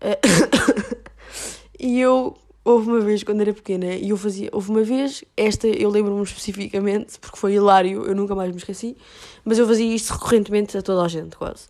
e 1.78 2.00
eu, 2.00 2.36
houve 2.64 2.88
uma 2.88 3.00
vez 3.00 3.22
quando 3.22 3.42
era 3.42 3.52
pequena, 3.52 3.94
e 3.94 4.08
eu 4.10 4.16
fazia, 4.16 4.48
houve 4.52 4.70
uma 4.70 4.82
vez, 4.82 5.22
esta 5.36 5.68
eu 5.68 5.90
lembro-me 5.90 6.22
especificamente, 6.22 7.18
porque 7.20 7.36
foi 7.36 7.54
hilário, 7.54 8.06
eu 8.06 8.14
nunca 8.14 8.34
mais 8.34 8.50
me 8.50 8.56
esqueci, 8.56 8.96
mas 9.44 9.58
eu 9.58 9.66
fazia 9.66 9.94
isto 9.94 10.12
recorrentemente 10.14 10.76
a 10.78 10.82
toda 10.82 11.02
a 11.02 11.08
gente, 11.08 11.36
quase. 11.36 11.68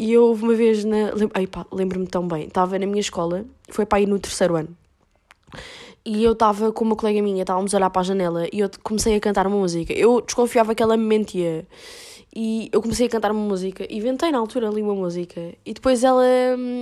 E 0.00 0.14
eu 0.14 0.24
houve 0.24 0.42
uma 0.44 0.54
vez 0.54 0.82
na. 0.82 1.12
lembro-me 1.70 2.06
tão 2.06 2.26
bem. 2.26 2.46
Estava 2.46 2.78
na 2.78 2.86
minha 2.86 3.00
escola, 3.00 3.44
foi 3.68 3.84
para 3.84 4.00
ir 4.00 4.06
no 4.06 4.18
terceiro 4.18 4.56
ano. 4.56 4.74
E 6.02 6.24
eu 6.24 6.32
estava 6.32 6.72
com 6.72 6.86
uma 6.86 6.96
colega 6.96 7.20
minha, 7.20 7.42
estávamos 7.42 7.74
a 7.74 7.76
olhar 7.76 7.90
para 7.90 8.00
a 8.00 8.04
janela 8.04 8.46
e 8.50 8.60
eu 8.60 8.70
comecei 8.82 9.14
a 9.14 9.20
cantar 9.20 9.46
uma 9.46 9.58
música. 9.58 9.92
Eu 9.92 10.22
desconfiava 10.22 10.74
que 10.74 10.82
ela 10.82 10.96
me 10.96 11.04
mentia. 11.04 11.66
E 12.34 12.68
eu 12.72 12.80
comecei 12.80 13.06
a 13.06 13.10
cantar 13.10 13.32
uma 13.32 13.40
música, 13.40 13.86
inventei 13.92 14.30
na 14.30 14.38
altura 14.38 14.68
ali 14.68 14.82
uma 14.82 14.94
música. 14.94 15.40
E 15.64 15.74
depois 15.74 16.04
ela. 16.04 16.24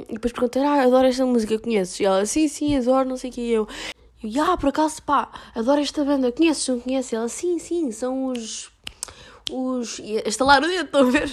E 0.08 0.12
depois 0.12 0.32
perguntei: 0.32 0.62
Ah, 0.62 0.82
adoro 0.82 1.06
esta 1.06 1.24
música, 1.24 1.58
conheces? 1.58 1.98
E 2.00 2.04
ela: 2.04 2.26
Sim, 2.26 2.48
sim, 2.48 2.76
adoro, 2.76 3.08
não 3.08 3.16
sei 3.16 3.30
o 3.30 3.32
que. 3.32 3.40
E 3.40 3.50
eu: 3.52 3.68
e 4.22 4.38
ah, 4.38 4.56
por 4.56 4.68
acaso, 4.68 5.02
pá, 5.02 5.30
adoro 5.54 5.80
esta 5.80 6.04
banda, 6.04 6.32
conheces, 6.32 6.68
não 6.68 6.80
conheces? 6.80 7.12
Ela: 7.12 7.28
Sim, 7.28 7.58
sim, 7.58 7.90
são 7.92 8.26
os. 8.26 8.70
Os. 9.50 9.98
E 10.00 10.22
estalar 10.26 10.62
o 10.62 10.66
dedo, 10.66 10.84
estão 10.84 11.00
a 11.00 11.10
ver? 11.10 11.30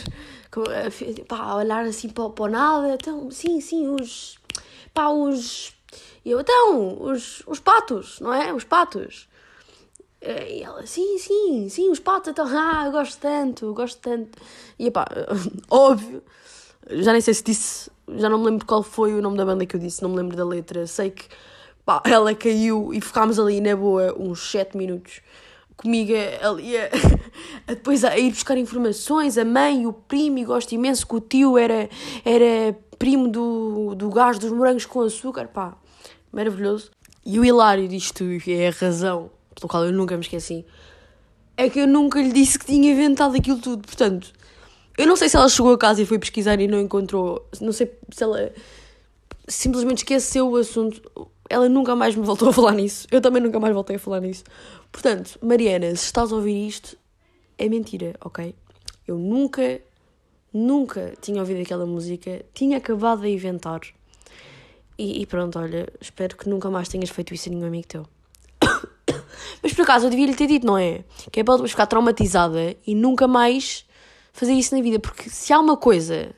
pá, 1.27 1.55
olhar 1.55 1.85
assim 1.85 2.09
para, 2.09 2.29
para 2.29 2.51
nada, 2.51 2.93
então, 2.93 3.29
sim, 3.29 3.59
sim, 3.59 3.87
os, 3.89 4.37
pá, 4.93 5.09
os, 5.09 5.73
e 6.23 6.31
eu, 6.31 6.39
então, 6.39 7.01
os, 7.01 7.43
os 7.45 7.59
patos, 7.59 8.19
não 8.19 8.33
é? 8.33 8.53
Os 8.53 8.63
patos. 8.63 9.27
E 10.25 10.63
ela, 10.63 10.85
sim, 10.85 11.17
sim, 11.19 11.69
sim, 11.69 11.91
os 11.91 11.99
patos, 11.99 12.29
então, 12.29 12.45
ah, 12.47 12.83
eu 12.85 12.91
gosto 12.91 13.19
tanto, 13.19 13.73
gosto 13.73 13.99
tanto. 13.99 14.37
E 14.79 14.89
pá, 14.89 15.05
óbvio, 15.69 16.23
já 16.89 17.11
nem 17.11 17.21
sei 17.21 17.33
se 17.33 17.43
disse, 17.43 17.91
já 18.17 18.27
não 18.29 18.39
me 18.39 18.45
lembro 18.45 18.65
qual 18.65 18.81
foi 18.81 19.13
o 19.13 19.21
nome 19.21 19.37
da 19.37 19.45
banda 19.45 19.65
que 19.65 19.75
eu 19.75 19.79
disse, 19.79 20.01
não 20.01 20.09
me 20.09 20.17
lembro 20.17 20.35
da 20.35 20.43
letra, 20.43 20.87
sei 20.87 21.11
que, 21.11 21.25
pá, 21.85 22.01
ela 22.05 22.33
caiu 22.33 22.93
e 22.93 22.99
ficámos 22.99 23.39
ali 23.39 23.61
na 23.61 23.75
boa 23.75 24.15
uns 24.17 24.49
7 24.51 24.75
minutos 24.75 25.21
comigo 25.77 26.13
ali 26.41 26.77
a, 26.77 26.89
a, 27.67 27.73
depois 27.73 28.03
a 28.03 28.17
ir 28.17 28.31
buscar 28.31 28.57
informações, 28.57 29.37
a 29.37 29.45
mãe, 29.45 29.85
o 29.85 29.93
primo, 29.93 30.39
e 30.39 30.45
gosto 30.45 30.71
imenso 30.73 31.05
que 31.05 31.15
o 31.15 31.19
tio 31.19 31.57
era, 31.57 31.89
era 32.23 32.75
primo 32.97 33.27
do, 33.27 33.93
do 33.95 34.09
gás 34.09 34.39
dos 34.39 34.51
morangos 34.51 34.85
com 34.85 35.01
açúcar, 35.01 35.47
pá, 35.47 35.77
maravilhoso. 36.31 36.91
E 37.25 37.39
o 37.39 37.45
hilário 37.45 37.87
disto, 37.87 38.23
é 38.47 38.67
a 38.67 38.71
razão 38.71 39.31
pelo 39.55 39.69
qual 39.69 39.85
eu 39.85 39.93
nunca 39.93 40.15
me 40.15 40.21
esqueci, 40.21 40.65
é 41.57 41.69
que 41.69 41.79
eu 41.79 41.87
nunca 41.87 42.21
lhe 42.21 42.31
disse 42.31 42.59
que 42.59 42.65
tinha 42.65 42.91
inventado 42.91 43.35
aquilo 43.35 43.59
tudo, 43.59 43.85
portanto, 43.85 44.33
eu 44.97 45.05
não 45.05 45.15
sei 45.15 45.27
se 45.27 45.35
ela 45.35 45.49
chegou 45.49 45.73
a 45.73 45.77
casa 45.77 46.01
e 46.01 46.05
foi 46.05 46.19
pesquisar 46.19 46.59
e 46.59 46.67
não 46.67 46.79
encontrou, 46.79 47.45
não 47.59 47.71
sei 47.71 47.91
se 48.11 48.23
ela 48.23 48.51
simplesmente 49.47 49.99
esqueceu 49.99 50.49
o 50.49 50.55
assunto, 50.55 51.01
ela 51.49 51.69
nunca 51.69 51.95
mais 51.95 52.15
me 52.15 52.25
voltou 52.25 52.49
a 52.49 52.53
falar 52.53 52.73
nisso. 52.73 53.07
Eu 53.11 53.21
também 53.21 53.41
nunca 53.41 53.59
mais 53.59 53.73
voltei 53.73 53.97
a 53.97 53.99
falar 53.99 54.21
nisso. 54.21 54.43
Portanto, 54.91 55.37
Mariana, 55.41 55.95
se 55.95 56.05
estás 56.05 56.31
a 56.31 56.35
ouvir 56.35 56.67
isto, 56.67 56.97
é 57.57 57.69
mentira, 57.69 58.15
ok? 58.23 58.55
Eu 59.07 59.17
nunca, 59.17 59.81
nunca 60.51 61.13
tinha 61.21 61.39
ouvido 61.39 61.61
aquela 61.61 61.85
música, 61.85 62.43
tinha 62.53 62.77
acabado 62.77 63.21
de 63.21 63.29
inventar. 63.29 63.81
E, 64.97 65.21
e 65.21 65.25
pronto, 65.25 65.59
olha, 65.59 65.87
espero 65.99 66.37
que 66.37 66.49
nunca 66.49 66.69
mais 66.69 66.87
tenhas 66.87 67.09
feito 67.09 67.33
isso 67.33 67.49
a 67.49 67.51
nenhum 67.51 67.67
amigo 67.67 67.87
teu. 67.87 68.07
Mas 69.61 69.73
por 69.73 69.83
acaso 69.83 70.05
eu 70.05 70.09
devia 70.09 70.27
lhe 70.27 70.35
ter 70.35 70.47
dito, 70.47 70.65
não 70.65 70.77
é? 70.77 71.03
Que 71.31 71.39
é 71.39 71.43
para 71.43 71.55
depois 71.55 71.71
ficar 71.71 71.85
traumatizada 71.85 72.75
e 72.85 72.95
nunca 72.95 73.27
mais 73.27 73.85
fazer 74.33 74.53
isso 74.53 74.75
na 74.75 74.81
vida. 74.81 74.99
Porque 74.99 75.29
se 75.29 75.51
há 75.53 75.59
uma 75.59 75.77
coisa 75.77 76.33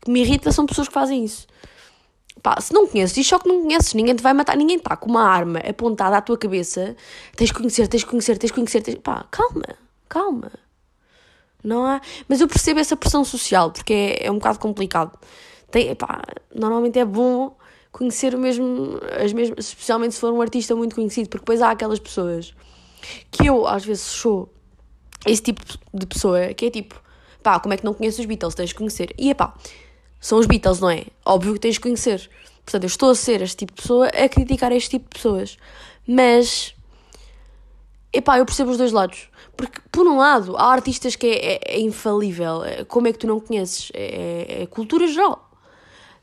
que 0.00 0.10
me 0.10 0.20
irrita, 0.20 0.52
são 0.52 0.66
pessoas 0.66 0.88
que 0.88 0.94
fazem 0.94 1.24
isso. 1.24 1.46
Pá, 2.42 2.60
se 2.60 2.72
não 2.72 2.86
conheces, 2.86 3.14
diz 3.14 3.26
só 3.26 3.38
que 3.38 3.48
não 3.48 3.62
conheces, 3.62 3.94
ninguém 3.94 4.14
te 4.14 4.22
vai 4.22 4.32
matar, 4.32 4.56
ninguém 4.56 4.76
está 4.76 4.96
com 4.96 5.10
uma 5.10 5.24
arma 5.24 5.58
apontada 5.58 6.16
à 6.16 6.20
tua 6.20 6.38
cabeça. 6.38 6.96
Tens 7.36 7.48
de 7.48 7.54
conhecer, 7.54 7.88
tens 7.88 8.00
de 8.00 8.06
conhecer, 8.06 8.38
tens 8.38 8.48
de 8.48 8.54
conhecer. 8.54 8.80
Tens... 8.80 8.96
Pá, 8.96 9.26
calma, 9.30 9.64
calma. 10.08 10.52
Não 11.64 11.84
há. 11.84 12.00
Mas 12.28 12.40
eu 12.40 12.46
percebo 12.46 12.78
essa 12.80 12.96
pressão 12.96 13.24
social, 13.24 13.72
porque 13.72 13.92
é, 13.92 14.26
é 14.26 14.30
um 14.30 14.38
bocado 14.38 14.58
complicado. 14.58 15.18
Tem, 15.70 15.94
pá, 15.94 16.22
normalmente 16.54 16.98
é 16.98 17.04
bom 17.04 17.56
conhecer 17.92 18.34
o 18.34 18.38
mesmo, 18.38 19.00
as 19.22 19.32
mesmas, 19.32 19.66
especialmente 19.66 20.14
se 20.14 20.20
for 20.20 20.32
um 20.32 20.40
artista 20.40 20.74
muito 20.74 20.94
conhecido, 20.94 21.28
porque 21.28 21.42
depois 21.42 21.62
há 21.62 21.70
aquelas 21.70 21.98
pessoas 21.98 22.54
que 23.30 23.46
eu 23.46 23.66
às 23.66 23.84
vezes 23.84 24.02
sou 24.02 24.52
esse 25.26 25.42
tipo 25.42 25.62
de 25.92 26.06
pessoa 26.06 26.52
que 26.54 26.66
é 26.66 26.70
tipo, 26.70 27.00
pá, 27.42 27.58
como 27.58 27.74
é 27.74 27.76
que 27.76 27.84
não 27.84 27.94
conheces 27.94 28.20
os 28.20 28.26
Beatles? 28.26 28.54
Tens 28.54 28.70
de 28.70 28.74
conhecer. 28.74 29.14
E 29.18 29.30
é 29.30 29.34
pá, 29.34 29.54
são 30.20 30.38
os 30.38 30.46
Beatles, 30.46 30.80
não 30.80 30.90
é? 30.90 31.06
Óbvio 31.24 31.54
que 31.54 31.60
tens 31.60 31.74
de 31.74 31.80
conhecer. 31.80 32.28
Portanto, 32.64 32.84
eu 32.84 32.88
estou 32.88 33.10
a 33.10 33.14
ser 33.14 33.40
este 33.40 33.56
tipo 33.56 33.72
de 33.74 33.82
pessoa 33.82 34.08
a 34.08 34.28
criticar 34.28 34.72
este 34.72 34.90
tipo 34.90 35.06
de 35.08 35.14
pessoas. 35.14 35.56
Mas, 36.06 36.74
epá, 38.12 38.38
eu 38.38 38.44
percebo 38.44 38.70
os 38.70 38.78
dois 38.78 38.92
lados. 38.92 39.28
Porque, 39.56 39.80
por 39.90 40.06
um 40.06 40.18
lado, 40.18 40.56
há 40.56 40.72
artistas 40.72 41.16
que 41.16 41.26
é, 41.26 41.54
é, 41.54 41.60
é 41.76 41.80
infalível. 41.80 42.60
Como 42.86 43.08
é 43.08 43.12
que 43.12 43.18
tu 43.18 43.26
não 43.26 43.40
conheces? 43.40 43.90
É, 43.94 44.02
é, 44.60 44.62
é, 44.62 44.66
cultura 44.66 45.06
geral. 45.06 45.47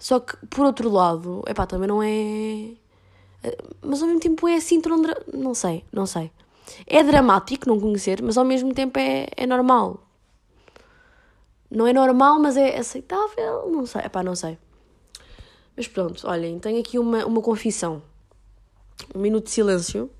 Só 0.06 0.20
que, 0.20 0.38
por 0.46 0.64
outro 0.68 0.88
lado, 0.88 1.42
epá, 1.48 1.66
também 1.66 1.88
não 1.88 2.04
é. 2.04 2.76
Mas 3.82 4.04
ao 4.04 4.08
mesmo 4.08 4.22
tempo 4.22 4.48
é 4.48 4.58
assim 4.58 4.80
tão. 4.80 5.02
Não 5.34 5.56
sei, 5.56 5.84
não 5.92 6.06
sei. 6.06 6.30
É 6.86 7.02
dramático 7.02 7.68
não 7.68 7.80
conhecer, 7.80 8.22
mas 8.22 8.38
ao 8.38 8.46
mesmo 8.46 8.72
tempo 8.72 9.00
é, 9.00 9.26
é 9.36 9.48
normal. 9.48 10.08
Não 11.72 11.88
é 11.88 11.92
normal, 11.92 12.38
mas 12.40 12.56
é 12.56 12.78
aceitável. 12.78 13.68
Não 13.72 13.88
sei, 13.88 14.02
epá, 14.02 14.22
não 14.22 14.36
sei. 14.36 14.60
Mas 15.76 15.88
pronto, 15.88 16.28
olhem, 16.28 16.60
tenho 16.60 16.80
aqui 16.80 17.00
uma, 17.00 17.26
uma 17.26 17.42
confissão. 17.42 18.04
Um 19.16 19.20
minuto 19.20 19.46
de 19.46 19.52
silêncio. 19.54 20.12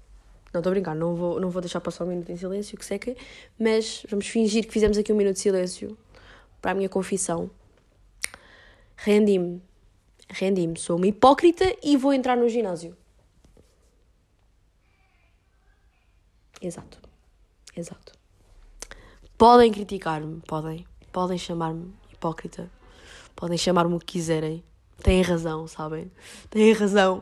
Não, 0.52 0.62
estou 0.62 0.72
a 0.72 0.74
brincar, 0.74 0.96
não 0.96 1.14
vou, 1.16 1.40
não 1.40 1.52
vou 1.52 1.62
deixar 1.62 1.80
passar 1.80 2.06
um 2.06 2.08
minuto 2.08 2.32
em 2.32 2.38
silêncio, 2.38 2.76
que 2.76 2.84
seca. 2.84 3.16
Mas 3.60 4.04
vamos 4.10 4.26
fingir 4.26 4.66
que 4.66 4.74
fizemos 4.74 4.98
aqui 4.98 5.14
um 5.14 5.16
minuto 5.16 5.36
de 5.36 5.42
silêncio 5.42 5.96
para 6.60 6.72
a 6.72 6.74
minha 6.74 6.90
confissão. 6.90 7.52
Rendi-me. 8.96 9.62
Rendi-me. 10.30 10.78
Sou 10.78 10.98
uma 10.98 11.08
hipócrita 11.08 11.76
e 11.84 11.96
vou 11.98 12.14
entrar 12.14 12.36
no 12.36 12.50
ginásio. 12.50 12.96
Exato. 16.62 17.00
Exato. 17.76 18.14
Podem 19.38 19.72
criticar-me, 19.72 20.42
podem. 20.48 20.86
Podem 21.12 21.38
chamar-me 21.38 21.94
hipócrita. 22.12 22.70
Podem 23.36 23.58
chamar-me 23.58 23.96
o 23.96 24.00
que 24.00 24.06
quiserem. 24.06 24.64
Têm 25.04 25.22
razão, 25.22 25.68
sabem? 25.68 26.12
Têm 26.50 26.72
razão. 26.74 27.22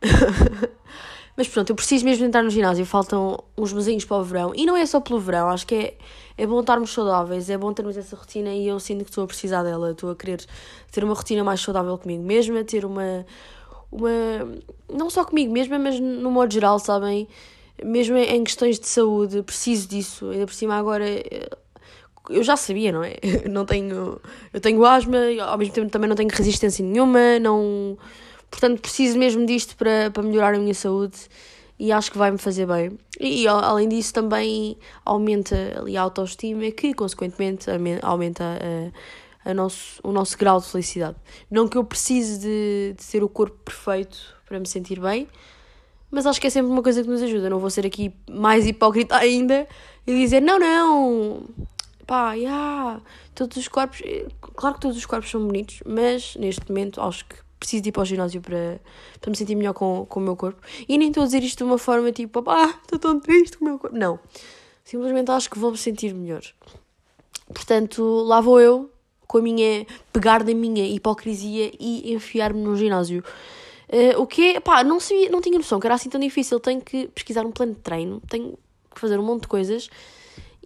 Mas 1.36 1.48
pronto, 1.48 1.70
eu 1.70 1.76
preciso 1.76 2.04
mesmo 2.04 2.24
entrar 2.24 2.42
no 2.42 2.50
ginásio. 2.50 2.86
Faltam 2.86 3.44
uns 3.58 3.72
mesinhos 3.72 4.04
para 4.04 4.16
o 4.16 4.24
verão. 4.24 4.52
E 4.54 4.64
não 4.64 4.76
é 4.76 4.86
só 4.86 5.00
pelo 5.00 5.20
verão, 5.20 5.50
acho 5.50 5.66
que 5.66 5.74
é, 5.74 5.98
é 6.38 6.46
bom 6.46 6.60
estarmos 6.60 6.92
saudáveis, 6.92 7.48
é 7.48 7.56
bom 7.56 7.72
termos 7.72 7.96
essa 7.96 8.14
rotina 8.14 8.52
e 8.52 8.68
eu 8.68 8.78
sinto 8.78 9.04
que 9.04 9.10
estou 9.10 9.24
a 9.24 9.26
precisar 9.26 9.62
dela. 9.62 9.92
Estou 9.92 10.10
a 10.10 10.16
querer 10.16 10.44
ter 10.92 11.02
uma 11.02 11.14
rotina 11.14 11.42
mais 11.42 11.60
saudável 11.60 11.96
comigo 11.96 12.22
mesma, 12.22 12.62
ter 12.62 12.84
uma. 12.84 13.24
uma 13.90 14.10
não 14.92 15.08
só 15.08 15.24
comigo 15.24 15.52
mesma, 15.52 15.78
mas 15.78 15.98
no 15.98 16.30
modo 16.30 16.52
geral, 16.52 16.78
sabem? 16.78 17.26
Mesmo 17.82 18.16
em 18.16 18.44
questões 18.44 18.78
de 18.78 18.86
saúde, 18.86 19.42
preciso 19.42 19.88
disso. 19.88 20.30
Ainda 20.30 20.46
por 20.46 20.54
cima 20.54 20.74
agora 20.76 21.06
eu 22.28 22.42
já 22.42 22.56
sabia, 22.56 22.92
não 22.92 23.02
é? 23.02 23.14
não 23.48 23.64
tenho, 23.64 24.20
eu 24.52 24.60
tenho 24.60 24.84
asma, 24.84 25.18
ao 25.46 25.58
mesmo 25.58 25.74
tempo 25.74 25.90
também 25.90 26.08
não 26.08 26.16
tenho 26.16 26.28
resistência 26.30 26.84
nenhuma, 26.84 27.38
não, 27.40 27.96
portanto 28.50 28.80
preciso 28.80 29.18
mesmo 29.18 29.46
disto 29.46 29.76
para, 29.76 30.10
para 30.10 30.22
melhorar 30.22 30.54
a 30.54 30.58
minha 30.58 30.74
saúde 30.74 31.16
e 31.78 31.92
acho 31.92 32.10
que 32.10 32.18
vai-me 32.18 32.38
fazer 32.38 32.66
bem. 32.66 32.98
E 33.20 33.46
além 33.46 33.88
disso 33.88 34.12
também 34.14 34.76
aumenta 35.04 35.56
ali 35.78 35.96
a 35.96 36.02
autoestima 36.02 36.70
que 36.70 36.94
consequentemente 36.94 37.66
aumenta 38.02 38.44
a, 39.44 39.50
a 39.50 39.54
nosso, 39.54 40.00
o 40.02 40.12
nosso 40.12 40.36
grau 40.38 40.60
de 40.60 40.66
felicidade. 40.66 41.16
Não 41.50 41.68
que 41.68 41.76
eu 41.76 41.84
precise 41.84 42.40
de, 42.40 42.94
de 42.98 43.06
ter 43.06 43.22
o 43.22 43.28
corpo 43.28 43.56
perfeito 43.64 44.34
para 44.46 44.58
me 44.58 44.66
sentir 44.66 45.00
bem, 45.00 45.28
mas 46.10 46.26
acho 46.26 46.40
que 46.40 46.46
é 46.46 46.50
sempre 46.50 46.70
uma 46.70 46.82
coisa 46.82 47.02
que 47.02 47.08
nos 47.08 47.22
ajuda. 47.22 47.50
Não 47.50 47.58
vou 47.58 47.70
ser 47.70 47.86
aqui 47.86 48.14
mais 48.30 48.66
hipócrita 48.66 49.16
ainda 49.18 49.66
e 50.06 50.14
dizer 50.14 50.40
não, 50.40 50.58
não, 50.58 51.44
pá, 52.06 52.34
yeah, 52.34 53.00
todos 53.34 53.56
os 53.56 53.68
corpos, 53.68 54.00
eh, 54.04 54.26
claro 54.54 54.76
que 54.76 54.80
todos 54.80 54.96
os 54.96 55.04
corpos 55.04 55.30
são 55.30 55.44
bonitos, 55.44 55.80
mas 55.84 56.36
neste 56.36 56.68
momento 56.68 57.00
acho 57.00 57.24
que 57.26 57.45
preciso 57.58 57.82
de 57.82 57.88
ir 57.88 57.92
para 57.92 58.02
o 58.02 58.04
ginásio 58.04 58.40
para, 58.40 58.80
para 59.20 59.30
me 59.30 59.36
sentir 59.36 59.54
melhor 59.54 59.72
com, 59.72 60.06
com 60.08 60.20
o 60.20 60.22
meu 60.22 60.36
corpo. 60.36 60.60
E 60.88 60.98
nem 60.98 61.08
estou 61.08 61.22
a 61.22 61.26
dizer 61.26 61.42
isto 61.42 61.58
de 61.58 61.64
uma 61.64 61.78
forma 61.78 62.12
tipo, 62.12 62.42
pá, 62.42 62.78
estou 62.82 62.98
tão 62.98 63.18
triste 63.20 63.58
com 63.58 63.64
o 63.64 63.68
meu 63.68 63.78
corpo. 63.78 63.96
Não, 63.96 64.18
simplesmente 64.84 65.30
acho 65.30 65.50
que 65.50 65.58
vou 65.58 65.70
me 65.70 65.76
sentir 65.78 66.14
melhor. 66.14 66.42
Portanto, 67.52 68.02
lá 68.02 68.40
vou 68.40 68.60
eu, 68.60 68.90
com 69.26 69.38
a 69.38 69.42
minha, 69.42 69.86
pegar 70.12 70.42
da 70.42 70.54
minha 70.54 70.84
hipocrisia 70.86 71.72
e 71.78 72.12
enfiar-me 72.12 72.60
no 72.60 72.76
ginásio. 72.76 73.22
Uh, 73.88 74.20
o 74.20 74.26
que 74.26 74.56
é, 74.56 74.60
pá, 74.60 74.82
não, 74.82 74.98
sabia, 74.98 75.30
não 75.30 75.40
tinha 75.40 75.56
noção 75.56 75.78
que 75.78 75.86
era 75.86 75.94
assim 75.94 76.08
tão 76.08 76.20
difícil. 76.20 76.58
Tenho 76.58 76.80
que 76.80 77.08
pesquisar 77.08 77.46
um 77.46 77.52
plano 77.52 77.74
de 77.74 77.80
treino, 77.80 78.20
tenho 78.28 78.58
que 78.92 79.00
fazer 79.00 79.18
um 79.18 79.22
monte 79.22 79.42
de 79.42 79.48
coisas 79.48 79.88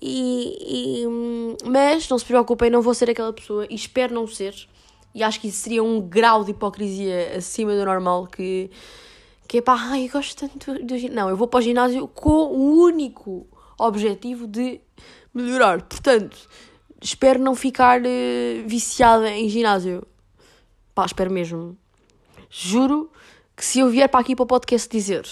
e, 0.01 1.05
e, 1.05 1.67
mas 1.69 2.09
não 2.09 2.19
se 2.19 2.25
preocupem, 2.25 2.71
não 2.71 2.81
vou 2.81 2.95
ser 2.95 3.11
aquela 3.11 3.33
pessoa 3.33 3.67
e 3.69 3.75
espero 3.75 4.15
não 4.15 4.27
ser. 4.27 4.55
E 5.15 5.23
acho 5.23 5.41
que 5.41 5.49
isso 5.49 5.59
seria 5.59 5.83
um 5.83 6.01
grau 6.01 6.45
de 6.45 6.53
hipocrisia 6.53 7.37
acima 7.37 7.75
do 7.75 7.85
normal 7.85 8.27
que, 8.27 8.71
que 9.49 9.59
é 9.59 9.61
pá, 9.63 9.77
ai, 9.77 10.07
eu 10.07 10.11
gosto 10.11 10.49
tanto 10.49 10.85
do 10.85 10.97
ginásio. 10.97 11.15
Não, 11.15 11.29
eu 11.29 11.37
vou 11.37 11.49
para 11.49 11.59
o 11.59 11.63
ginásio 11.63 12.07
com 12.09 12.31
o 12.31 12.83
único 12.83 13.47
objetivo 13.79 14.47
de 14.47 14.81
melhorar. 15.35 15.83
Portanto, 15.83 16.37
espero 17.03 17.41
não 17.41 17.55
ficar 17.55 18.01
uh, 18.01 18.05
viciada 18.67 19.31
em 19.31 19.49
ginásio. 19.49 20.07
Pá, 20.95 21.07
espero 21.07 21.31
mesmo. 21.31 21.77
Juro 22.49 23.11
que 23.57 23.65
se 23.65 23.81
eu 23.81 23.91
vier 23.91 24.09
para 24.09 24.21
aqui 24.21 24.37
para 24.37 24.45
o 24.45 24.47
podcast 24.47 24.89
dizer 24.89 25.27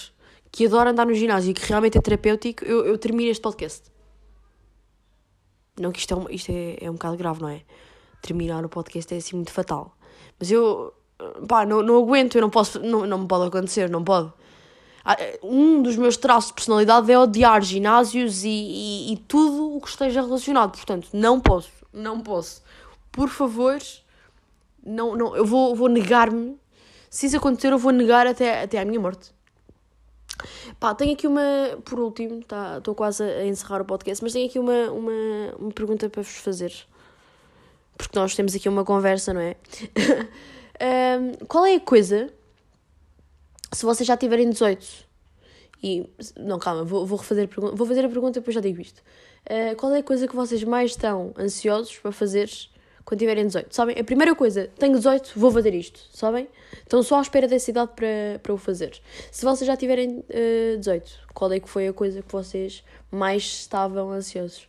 que 0.51 0.67
adoro 0.67 0.91
andar 0.91 1.07
no 1.07 1.15
ginásio 1.15 1.51
e 1.51 1.55
que 1.55 1.65
realmente 1.67 1.99
é 1.99 2.01
terapêutico, 2.01 2.65
eu, 2.65 2.85
eu 2.85 2.99
termino 2.99 3.31
este 3.31 3.43
podcast. 3.43 3.91
Não 5.79 5.93
que 5.93 6.01
isto, 6.01 6.15
é 6.15 6.17
um, 6.17 6.31
isto 6.31 6.51
é, 6.51 6.79
é 6.81 6.91
um 6.91 6.95
bocado 6.95 7.17
grave, 7.17 7.41
não 7.41 7.49
é? 7.49 7.63
Terminar 8.23 8.65
o 8.65 8.69
podcast 8.69 9.15
é 9.15 9.19
assim 9.19 9.37
muito 9.37 9.53
fatal. 9.53 9.97
Mas 10.39 10.51
eu, 10.51 10.93
pá, 11.47 11.65
não, 11.65 11.83
não 11.83 11.97
aguento, 11.97 12.37
eu 12.37 12.43
não 12.43 12.51
posso, 12.51 12.79
não, 12.81 13.07
não 13.07 13.19
me 13.21 13.29
pode 13.29 13.47
acontecer, 13.47 13.89
não 13.89 14.05
pode. 14.05 14.33
Ah, 15.05 15.17
um 15.43 15.83
dos 15.83 15.97
meus 15.97 16.17
traços 16.17 16.49
de 16.49 16.55
personalidade 16.55 17.11
é 17.11 17.19
odiar 17.19 17.63
ginásios 17.63 18.45
e, 18.45 18.49
e, 18.49 19.13
e 19.13 19.17
tudo 19.17 19.77
o 19.77 19.81
que 19.81 19.89
esteja 19.89 20.21
relacionado. 20.21 20.73
Portanto, 20.73 21.09
não 21.13 21.41
posso, 21.41 21.71
não 21.93 22.21
posso. 22.21 22.63
Por 23.11 23.29
favor, 23.29 23.79
não, 24.85 25.17
não, 25.17 25.37
eu 25.37 25.45
vou, 25.45 25.75
vou 25.75 25.89
negar-me. 25.89 26.59
Se 27.09 27.27
isso 27.27 27.37
acontecer, 27.37 27.73
eu 27.73 27.79
vou 27.79 27.93
negar 27.93 28.27
até, 28.27 28.63
até 28.63 28.79
à 28.79 28.85
minha 28.85 29.01
morte. 29.01 29.33
Pá, 30.79 30.95
tenho 30.95 31.15
aqui 31.15 31.27
uma, 31.27 31.43
por 31.85 31.99
último, 31.99 32.45
tá, 32.45 32.79
estou 32.79 32.95
quase 32.95 33.23
a 33.23 33.47
encerrar 33.47 33.81
o 33.81 33.85
podcast, 33.85 34.23
mas 34.23 34.33
tenho 34.33 34.47
aqui 34.47 34.59
uma, 34.59 34.91
uma, 34.91 35.13
uma 35.59 35.73
pergunta 35.73 36.09
para 36.09 36.23
vos 36.23 36.37
fazer. 36.37 36.73
Porque 37.99 38.19
nós 38.19 38.35
temos 38.35 38.55
aqui 38.55 38.69
uma 38.69 38.85
conversa, 38.85 39.35
não 39.35 39.41
é? 39.43 39.57
um, 41.21 41.47
qual 41.47 41.67
é 41.67 41.75
a 41.75 41.81
coisa, 41.81 42.33
se 43.73 43.85
vocês 43.85 44.07
já 44.07 44.17
tiverem 44.17 44.49
18, 44.49 44.87
e, 45.83 46.09
não, 46.39 46.59
calma, 46.59 46.85
vou, 46.85 47.05
vou 47.05 47.19
refazer 47.19 47.45
a 47.45 47.49
pergunta, 47.49 47.77
vou 47.77 47.87
fazer 47.87 48.05
a 48.05 48.09
pergunta 48.09 48.39
e 48.39 48.41
depois 48.41 48.55
já 48.55 48.61
digo 48.61 48.81
isto. 48.81 49.03
Uh, 49.45 49.77
qual 49.77 49.93
é 49.93 49.99
a 49.99 50.03
coisa 50.03 50.27
que 50.27 50.35
vocês 50.35 50.65
mais 50.65 50.93
estão 50.93 51.35
ansiosos 51.37 51.97
para 51.99 52.13
fazer 52.13 52.49
quando 53.09 53.21
tiverem 53.21 53.47
18. 53.47 53.75
Sabem? 53.75 53.99
A 53.99 54.05
primeira 54.05 54.35
coisa, 54.35 54.71
tenho 54.79 54.93
18, 54.93 55.33
vou 55.35 55.51
fazer 55.51 55.75
isto, 55.75 55.99
sabem? 56.13 56.47
Estão 56.75 57.03
só 57.03 57.17
à 57.17 57.23
espera 57.23 57.49
dessa 57.49 57.71
idade 57.71 57.93
para, 57.97 58.39
para 58.43 58.53
o 58.53 58.59
fazer. 58.59 59.01
Se 59.33 59.47
vocês 59.47 59.67
já 59.67 59.79
tiverem 59.79 60.19
uh, 60.19 60.25
eh, 60.29 60.77
18, 60.77 61.11
qual 61.33 61.51
é 61.51 61.59
que 61.59 61.71
foi 61.71 61.89
a 61.89 61.93
coisa 61.95 62.21
que 62.21 62.31
vocês 62.31 62.85
mais 63.11 63.43
estavam 63.45 64.11
ansiosos? 64.11 64.69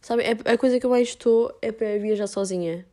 Sabem? 0.00 0.26
A, 0.26 0.52
a 0.52 0.58
coisa 0.58 0.78
que 0.78 0.86
eu 0.86 0.90
mais 0.90 1.08
estou 1.08 1.56
é 1.60 1.72
para 1.72 1.98
viajar 1.98 2.26
sozinha. 2.26 2.86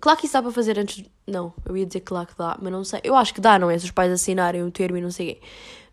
Claro 0.00 0.18
que 0.18 0.26
isso 0.26 0.32
dá 0.32 0.42
para 0.42 0.52
fazer 0.52 0.78
antes. 0.78 1.04
Não, 1.26 1.52
eu 1.66 1.76
ia 1.76 1.86
dizer 1.86 2.00
claro 2.00 2.26
que 2.26 2.36
dá, 2.36 2.56
mas 2.60 2.72
não 2.72 2.84
sei. 2.84 3.00
Eu 3.04 3.14
acho 3.14 3.34
que 3.34 3.40
dá, 3.40 3.58
não 3.58 3.70
é? 3.70 3.78
Se 3.78 3.84
os 3.84 3.90
pais 3.90 4.10
assinarem 4.10 4.62
o 4.62 4.70
termo 4.70 4.96
e 4.96 5.00
não 5.00 5.10
sei 5.10 5.34
quê. 5.34 5.40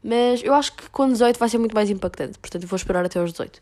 Mas 0.03 0.43
eu 0.43 0.53
acho 0.53 0.73
que 0.73 0.89
com 0.89 1.07
18 1.07 1.37
vai 1.37 1.49
ser 1.49 1.57
muito 1.57 1.75
mais 1.75 1.89
impactante, 1.89 2.39
portanto 2.39 2.65
vou 2.65 2.75
esperar 2.75 3.05
até 3.05 3.19
aos 3.19 3.31
18 3.31 3.61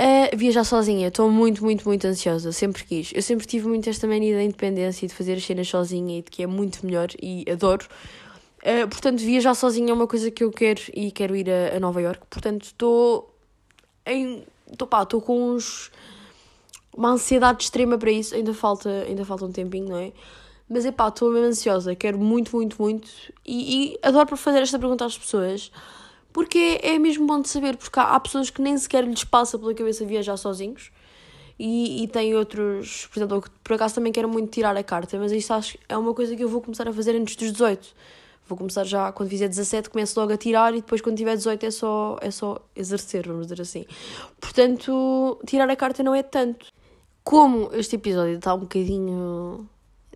a 0.00 0.34
viajar 0.34 0.64
sozinha. 0.64 1.08
Estou 1.08 1.30
muito, 1.30 1.62
muito, 1.62 1.86
muito 1.86 2.06
ansiosa. 2.06 2.52
Sempre 2.52 2.84
quis. 2.84 3.12
Eu 3.14 3.20
sempre 3.20 3.46
tive 3.46 3.68
muito 3.68 3.88
esta 3.90 4.06
mania 4.06 4.34
da 4.34 4.42
independência 4.42 5.04
e 5.04 5.08
de 5.08 5.14
fazer 5.14 5.34
as 5.34 5.44
cenas 5.44 5.68
sozinha 5.68 6.18
e 6.18 6.22
de 6.22 6.30
que 6.30 6.42
é 6.42 6.46
muito 6.46 6.84
melhor 6.86 7.08
e 7.22 7.44
adoro. 7.50 7.86
Uh, 8.60 8.88
portanto, 8.88 9.18
viajar 9.18 9.54
sozinha 9.54 9.90
é 9.90 9.94
uma 9.94 10.06
coisa 10.06 10.30
que 10.30 10.42
eu 10.42 10.50
quero 10.50 10.80
e 10.94 11.10
quero 11.10 11.36
ir 11.36 11.50
a, 11.50 11.76
a 11.76 11.80
Nova 11.80 12.00
York. 12.00 12.22
Portanto, 12.30 12.64
estou 12.64 13.34
em. 14.06 14.42
Estou 14.70 14.86
pá, 14.86 15.02
estou 15.02 15.20
com 15.20 15.52
uns. 15.52 15.90
Uma 16.96 17.10
ansiedade 17.10 17.64
extrema 17.64 17.96
para 17.96 18.10
isso. 18.10 18.34
Ainda 18.34 18.52
falta, 18.54 18.88
ainda 19.06 19.24
falta 19.24 19.44
um 19.44 19.52
tempinho, 19.52 19.88
não 19.88 19.96
é? 19.96 20.12
Mas 20.68 20.86
é 20.86 20.92
pá, 20.92 21.08
estou 21.08 21.32
mesmo 21.32 21.48
ansiosa, 21.48 21.96
quero 21.96 22.16
muito, 22.16 22.54
muito, 22.56 22.80
muito. 22.80 23.10
E, 23.44 23.94
e 23.94 23.98
adoro 24.02 24.26
por 24.28 24.38
fazer 24.38 24.60
esta 24.62 24.78
pergunta 24.78 25.04
às 25.04 25.18
pessoas, 25.18 25.72
porque 26.32 26.78
é, 26.80 26.96
mesmo 26.96 27.26
bom 27.26 27.40
de 27.40 27.48
saber, 27.48 27.76
porque 27.76 27.98
há, 27.98 28.14
há, 28.14 28.20
pessoas 28.20 28.50
que 28.50 28.62
nem 28.62 28.78
sequer 28.78 29.04
lhes 29.04 29.24
passa 29.24 29.58
pela 29.58 29.74
cabeça 29.74 30.04
viajar 30.04 30.36
sozinhos. 30.36 30.92
E, 31.58 32.04
e 32.04 32.08
tem 32.08 32.36
outros, 32.36 33.06
por 33.08 33.18
exemplo, 33.18 33.36
eu 33.38 33.44
por 33.64 33.74
acaso 33.74 33.96
também 33.96 34.12
quero 34.12 34.28
muito 34.28 34.50
tirar 34.50 34.76
a 34.76 34.82
carta, 34.82 35.18
mas 35.18 35.32
isso 35.32 35.52
acho 35.52 35.76
é 35.88 35.96
uma 35.96 36.14
coisa 36.14 36.36
que 36.36 36.42
eu 36.42 36.48
vou 36.48 36.60
começar 36.62 36.88
a 36.88 36.92
fazer 36.92 37.16
antes 37.16 37.34
dos 37.36 37.52
18. 37.52 37.88
Vou 38.50 38.58
começar 38.58 38.82
já, 38.82 39.12
quando 39.12 39.28
fizer 39.28 39.46
17, 39.46 39.90
começo 39.90 40.18
logo 40.18 40.32
a 40.32 40.36
tirar 40.36 40.74
e 40.74 40.80
depois 40.80 41.00
quando 41.00 41.16
tiver 41.16 41.36
18 41.36 41.66
é 41.66 41.70
só, 41.70 42.18
é 42.20 42.32
só 42.32 42.60
exercer, 42.74 43.24
vamos 43.28 43.46
dizer 43.46 43.62
assim. 43.62 43.86
Portanto, 44.40 45.40
tirar 45.46 45.70
a 45.70 45.76
carta 45.76 46.02
não 46.02 46.12
é 46.16 46.24
tanto. 46.24 46.66
Como 47.22 47.70
este 47.72 47.94
episódio 47.94 48.38
está 48.38 48.52
um 48.52 48.58
bocadinho 48.58 49.68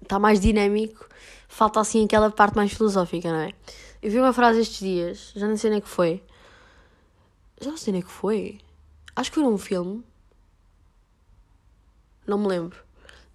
está 0.02 0.18
mais 0.18 0.40
dinâmico, 0.40 1.08
falta 1.46 1.78
assim 1.78 2.06
aquela 2.06 2.28
parte 2.28 2.56
mais 2.56 2.72
filosófica, 2.72 3.30
não 3.30 3.38
é? 3.38 3.52
Eu 4.02 4.10
vi 4.10 4.18
uma 4.18 4.32
frase 4.32 4.62
estes 4.62 4.80
dias, 4.80 5.32
já 5.36 5.46
não 5.46 5.56
sei 5.56 5.70
nem 5.70 5.80
que 5.80 5.88
foi. 5.88 6.20
Já 7.60 7.70
não 7.70 7.76
sei 7.76 7.92
nem 7.92 8.02
que 8.02 8.10
foi. 8.10 8.58
Acho 9.14 9.30
que 9.30 9.36
foi 9.36 9.44
num 9.44 9.56
filme. 9.56 10.02
Não 12.26 12.36
me 12.36 12.48
lembro. 12.48 12.76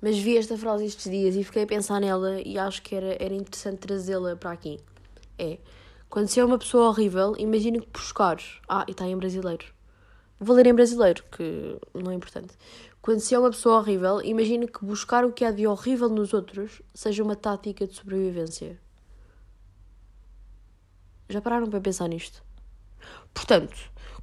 Mas 0.01 0.17
vi 0.17 0.37
esta 0.37 0.57
frase 0.57 0.83
estes 0.83 1.09
dias 1.09 1.37
e 1.37 1.43
fiquei 1.45 1.63
a 1.63 1.67
pensar 1.67 2.01
nela 2.01 2.41
e 2.41 2.57
acho 2.57 2.81
que 2.81 2.95
era, 2.95 3.15
era 3.17 3.33
interessante 3.33 3.77
trazê-la 3.77 4.35
para 4.35 4.51
aqui. 4.51 4.77
É, 5.39 5.57
quando 6.09 6.27
se 6.27 6.39
é 6.39 6.43
uma 6.43 6.57
pessoa 6.57 6.89
horrível, 6.89 7.33
imagina 7.37 7.79
que 7.79 7.87
buscares. 7.91 8.59
Ah, 8.67 8.83
e 8.87 8.91
está 8.91 9.07
em 9.07 9.15
brasileiro. 9.15 9.65
Vou 10.39 10.55
ler 10.55 10.67
em 10.67 10.73
brasileiro, 10.73 11.23
que 11.31 11.79
não 11.93 12.11
é 12.11 12.15
importante. 12.15 12.53
Quando 13.01 13.19
se 13.19 13.33
é 13.33 13.39
uma 13.39 13.49
pessoa 13.49 13.79
horrível, 13.79 14.21
imagina 14.21 14.67
que 14.67 14.83
buscar 14.83 15.23
o 15.23 15.31
que 15.31 15.45
há 15.45 15.51
de 15.51 15.65
horrível 15.65 16.09
nos 16.09 16.33
outros 16.33 16.81
seja 16.93 17.23
uma 17.23 17.35
tática 17.35 17.87
de 17.87 17.95
sobrevivência. 17.95 18.79
Já 21.29 21.41
pararam 21.41 21.69
para 21.69 21.79
pensar 21.79 22.07
nisto? 22.07 22.43
Portanto, 23.33 23.77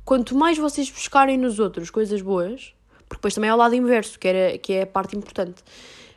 quanto 0.04 0.34
mais 0.34 0.58
vocês 0.58 0.90
buscarem 0.90 1.38
nos 1.38 1.58
outros 1.58 1.88
coisas 1.88 2.20
boas, 2.20 2.74
porque 3.08 3.16
depois 3.16 3.34
também 3.34 3.48
há 3.48 3.54
o 3.54 3.58
lado 3.58 3.74
inverso, 3.74 4.18
que, 4.18 4.28
era, 4.28 4.58
que 4.58 4.72
é 4.72 4.82
a 4.82 4.86
parte 4.86 5.16
importante. 5.16 5.62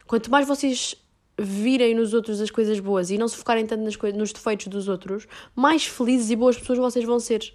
Quanto 0.08 0.32
mais 0.32 0.48
vocês 0.48 0.96
virem 1.40 1.96
nos 1.96 2.14
outros 2.14 2.42
as 2.42 2.52
coisas 2.52 2.80
boas 2.80 3.10
e 3.10 3.18
não 3.18 3.28
se 3.28 3.38
focarem 3.38 3.66
tanto 3.66 3.84
nas 3.84 3.96
coisas, 3.96 4.18
nos 4.18 4.32
defeitos 4.32 4.68
dos 4.68 4.88
outros, 4.88 5.28
mais 5.56 5.86
felizes 5.86 6.30
e 6.30 6.36
boas 6.36 6.58
pessoas 6.58 6.80
vocês 6.80 7.06
vão 7.06 7.20
ser. 7.20 7.54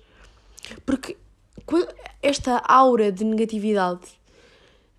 Porque 0.85 1.17
esta 2.23 2.63
aura 2.67 3.13
de 3.13 3.25
negatividade 3.25 4.03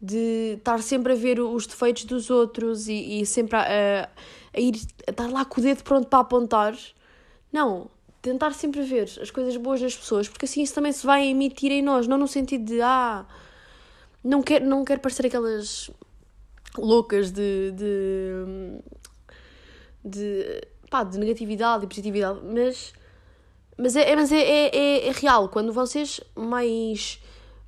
de 0.02 0.56
estar 0.58 0.82
sempre 0.82 1.13
a 1.13 1.15
ver 1.15 1.39
os 1.39 1.65
defeitos 1.65 2.06
dos 2.06 2.30
outros 2.30 2.88
e, 2.88 3.21
e 3.21 3.26
sempre 3.26 3.58
a, 3.58 4.10
a, 4.54 4.60
ir 4.60 4.76
a 5.08 5.12
estar 5.12 5.30
lá 5.30 5.43
com 5.45 5.60
o 5.60 5.63
dedo 5.63 5.84
pronto 5.84 6.08
para 6.08 6.19
apontar. 6.19 6.78
Não, 7.52 7.89
tentar 8.21 8.54
sempre 8.54 8.82
ver 8.82 9.10
as 9.21 9.32
coisas 9.32 9.56
boas 9.58 9.82
das 9.82 9.95
pessoas, 9.95 10.28
porque 10.28 10.45
assim 10.45 10.62
isso 10.62 10.74
também 10.74 10.91
se 10.91 11.06
vai 11.06 11.28
emitir 11.28 11.71
em 11.71 11.82
nós, 11.82 12.08
não 12.08 12.17
no 12.17 12.28
sentido 12.28 12.65
de 12.65 12.82
ah, 12.82 13.26
não 14.24 14.41
quero, 14.41 14.65
não 14.65 14.84
quero 14.84 15.00
parecer 15.00 15.28
aquelas 15.28 15.89
loucas 16.81 17.31
de, 17.31 17.71
de, 17.71 18.79
de, 20.03 20.61
pá, 20.89 21.03
de 21.03 21.17
negatividade 21.17 21.85
e 21.85 21.88
positividade, 21.88 22.39
mas, 22.43 22.93
mas, 23.77 23.95
é, 23.95 24.15
mas 24.15 24.31
é, 24.31 24.38
é, 24.38 24.75
é, 24.75 25.07
é 25.07 25.11
real, 25.11 25.49
quando 25.49 25.71
vocês 25.73 26.21
mais 26.35 27.19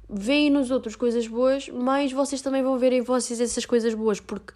veem 0.09 0.49
nos 0.49 0.71
outros 0.71 0.95
coisas 0.95 1.27
boas, 1.27 1.67
mais 1.69 2.11
vocês 2.11 2.41
também 2.41 2.63
vão 2.63 2.77
ver 2.77 2.93
em 2.93 3.01
vocês 3.01 3.41
essas 3.41 3.65
coisas 3.65 3.93
boas, 3.93 4.19
porque 4.19 4.53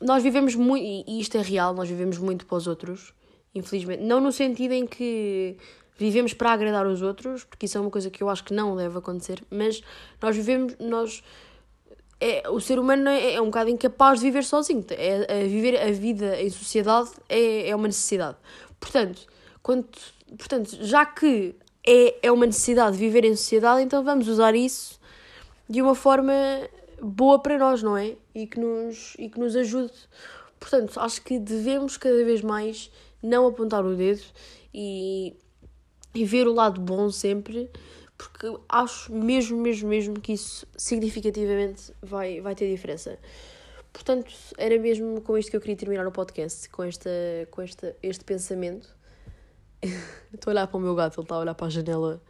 nós 0.00 0.22
vivemos 0.22 0.54
muito, 0.54 0.84
e 0.84 1.20
isto 1.20 1.36
é 1.36 1.42
real, 1.42 1.74
nós 1.74 1.88
vivemos 1.88 2.16
muito 2.18 2.46
para 2.46 2.56
os 2.56 2.66
outros, 2.66 3.12
infelizmente. 3.54 4.02
Não 4.02 4.20
no 4.20 4.32
sentido 4.32 4.72
em 4.72 4.86
que 4.86 5.56
vivemos 5.98 6.32
para 6.32 6.52
agradar 6.52 6.86
os 6.86 7.02
outros, 7.02 7.44
porque 7.44 7.66
isso 7.66 7.76
é 7.76 7.80
uma 7.80 7.90
coisa 7.90 8.08
que 8.08 8.22
eu 8.22 8.30
acho 8.30 8.42
que 8.42 8.54
não 8.54 8.74
deve 8.74 8.96
acontecer, 8.96 9.44
mas 9.50 9.82
nós 10.20 10.34
vivemos, 10.34 10.74
nós. 10.80 11.22
É, 12.20 12.48
o 12.50 12.60
ser 12.60 12.78
humano 12.78 13.08
é, 13.08 13.34
é 13.34 13.40
um 13.40 13.46
bocado 13.46 13.70
incapaz 13.70 14.20
de 14.20 14.26
viver 14.26 14.44
sozinho. 14.44 14.84
É, 14.90 15.42
é, 15.42 15.46
viver 15.46 15.80
a 15.80 15.90
vida 15.90 16.40
em 16.40 16.50
sociedade 16.50 17.10
é, 17.28 17.70
é 17.70 17.74
uma 17.74 17.86
necessidade. 17.86 18.36
Portanto, 18.78 19.26
quando, 19.62 19.86
portanto, 20.36 20.76
já 20.82 21.06
que 21.06 21.54
é, 21.86 22.26
é 22.26 22.32
uma 22.32 22.46
necessidade 22.46 22.96
de 22.96 23.02
viver 23.02 23.24
em 23.24 23.34
sociedade, 23.34 23.82
então 23.82 24.04
vamos 24.04 24.28
usar 24.28 24.54
isso 24.54 25.00
de 25.68 25.80
uma 25.80 25.94
forma 25.94 26.34
boa 27.00 27.38
para 27.38 27.58
nós, 27.58 27.82
não 27.82 27.96
é? 27.96 28.16
E 28.34 28.46
que 28.46 28.60
nos, 28.60 29.14
e 29.18 29.28
que 29.28 29.38
nos 29.38 29.56
ajude. 29.56 29.92
Portanto, 30.58 31.00
acho 31.00 31.22
que 31.22 31.38
devemos 31.38 31.96
cada 31.96 32.22
vez 32.24 32.42
mais 32.42 32.90
não 33.22 33.46
apontar 33.46 33.84
o 33.84 33.94
dedo 33.96 34.22
e, 34.74 35.34
e 36.14 36.24
ver 36.24 36.46
o 36.46 36.52
lado 36.52 36.80
bom 36.80 37.10
sempre, 37.10 37.70
porque 38.20 38.54
acho 38.68 39.10
mesmo, 39.14 39.56
mesmo, 39.56 39.88
mesmo 39.88 40.20
que 40.20 40.34
isso 40.34 40.66
significativamente 40.76 41.90
vai, 42.02 42.38
vai 42.42 42.54
ter 42.54 42.70
diferença. 42.70 43.18
Portanto, 43.90 44.30
era 44.58 44.78
mesmo 44.78 45.22
com 45.22 45.38
isto 45.38 45.50
que 45.50 45.56
eu 45.56 45.60
queria 45.60 45.76
terminar 45.76 46.06
o 46.06 46.12
podcast, 46.12 46.68
com, 46.68 46.84
esta, 46.84 47.10
com 47.50 47.62
esta, 47.62 47.96
este 48.02 48.22
pensamento. 48.22 48.94
Estou 50.34 50.50
a 50.50 50.52
olhar 50.52 50.66
para 50.66 50.76
o 50.76 50.80
meu 50.80 50.94
gato, 50.94 51.18
ele 51.18 51.24
está 51.24 51.34
a 51.34 51.38
olhar 51.38 51.54
para 51.54 51.66
a 51.66 51.70
janela 51.70 52.22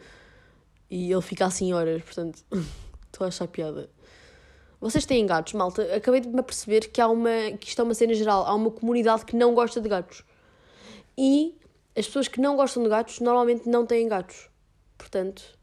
e 0.89 1.11
ele 1.11 1.23
fica 1.23 1.45
assim 1.45 1.73
horas, 1.73 2.03
portanto, 2.03 2.45
estou 3.11 3.25
a 3.25 3.29
achar 3.29 3.49
piada. 3.49 3.91
Vocês 4.81 5.05
têm 5.05 5.27
gatos, 5.27 5.55
malta? 5.55 5.83
Acabei 5.95 6.21
de 6.21 6.29
me 6.29 6.39
aperceber 6.39 6.89
que 6.91 7.01
há 7.01 7.09
uma. 7.09 7.31
que 7.59 7.69
isto 7.69 7.81
é 7.83 7.85
uma 7.85 7.95
cena 7.95 8.15
geral, 8.15 8.47
há 8.47 8.55
uma 8.55 8.71
comunidade 8.71 9.25
que 9.25 9.37
não 9.37 9.55
gosta 9.55 9.81
de 9.81 9.89
gatos. 9.89 10.25
E 11.19 11.59
as 11.97 12.07
pessoas 12.07 12.29
que 12.29 12.41
não 12.41 12.57
gostam 12.57 12.83
de 12.83 12.89
gatos 12.89 13.19
normalmente 13.21 13.69
não 13.69 13.85
têm 13.85 14.09
gatos. 14.09 14.49
Portanto, 14.97 15.60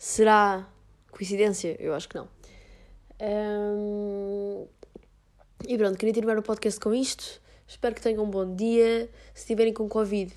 será 0.00 0.66
coincidência? 1.10 1.76
Eu 1.78 1.94
acho 1.94 2.08
que 2.08 2.16
não. 2.16 2.26
Um... 3.20 4.66
E 5.68 5.76
pronto, 5.76 5.98
queria 5.98 6.14
terminar 6.14 6.38
o 6.38 6.42
podcast 6.42 6.80
com 6.80 6.94
isto. 6.94 7.38
Espero 7.68 7.94
que 7.94 8.00
tenham 8.00 8.24
um 8.24 8.30
bom 8.30 8.56
dia. 8.56 9.10
Se 9.34 9.42
estiverem 9.42 9.74
com 9.74 9.86
Covid, 9.90 10.32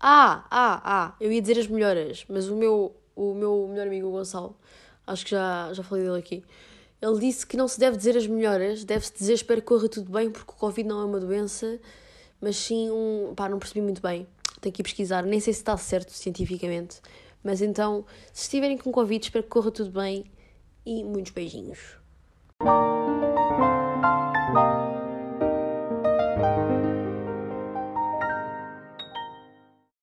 ah, 0.00 0.46
ah, 0.50 0.80
ah, 0.84 1.14
eu 1.20 1.30
ia 1.30 1.42
dizer 1.42 1.58
as 1.58 1.66
melhoras, 1.66 2.24
mas 2.30 2.48
o 2.48 2.56
meu, 2.56 2.96
o 3.14 3.34
meu 3.34 3.68
melhor 3.68 3.86
amigo, 3.86 4.08
o 4.08 4.12
Gonçalo, 4.12 4.56
acho 5.06 5.24
que 5.26 5.32
já, 5.32 5.70
já 5.74 5.82
falei 5.82 6.04
dele 6.04 6.18
aqui, 6.18 6.42
ele 7.02 7.18
disse 7.20 7.46
que 7.46 7.58
não 7.58 7.68
se 7.68 7.78
deve 7.78 7.98
dizer 7.98 8.16
as 8.16 8.26
melhoras, 8.26 8.84
deve-se 8.84 9.12
dizer 9.12 9.34
espero 9.34 9.60
que 9.60 9.66
corra 9.66 9.86
tudo 9.86 10.10
bem, 10.10 10.30
porque 10.30 10.50
o 10.50 10.54
Covid 10.54 10.88
não 10.88 11.02
é 11.02 11.04
uma 11.04 11.20
doença, 11.20 11.78
mas 12.40 12.56
sim 12.56 12.90
um. 12.90 13.34
pá, 13.36 13.50
não 13.50 13.58
percebi 13.58 13.82
muito 13.82 14.00
bem, 14.00 14.26
tenho 14.62 14.72
que 14.72 14.80
ir 14.80 14.84
pesquisar, 14.84 15.22
nem 15.24 15.38
sei 15.40 15.52
se 15.52 15.60
está 15.60 15.76
certo 15.76 16.10
cientificamente, 16.10 17.02
mas 17.44 17.60
então, 17.60 18.06
se 18.32 18.44
estiverem 18.44 18.78
com 18.78 18.90
convites, 18.90 19.26
espero 19.26 19.44
que 19.44 19.50
corra 19.50 19.70
tudo 19.70 19.90
bem 19.90 20.24
e 20.86 21.04
muitos 21.04 21.30
beijinhos. 21.30 21.98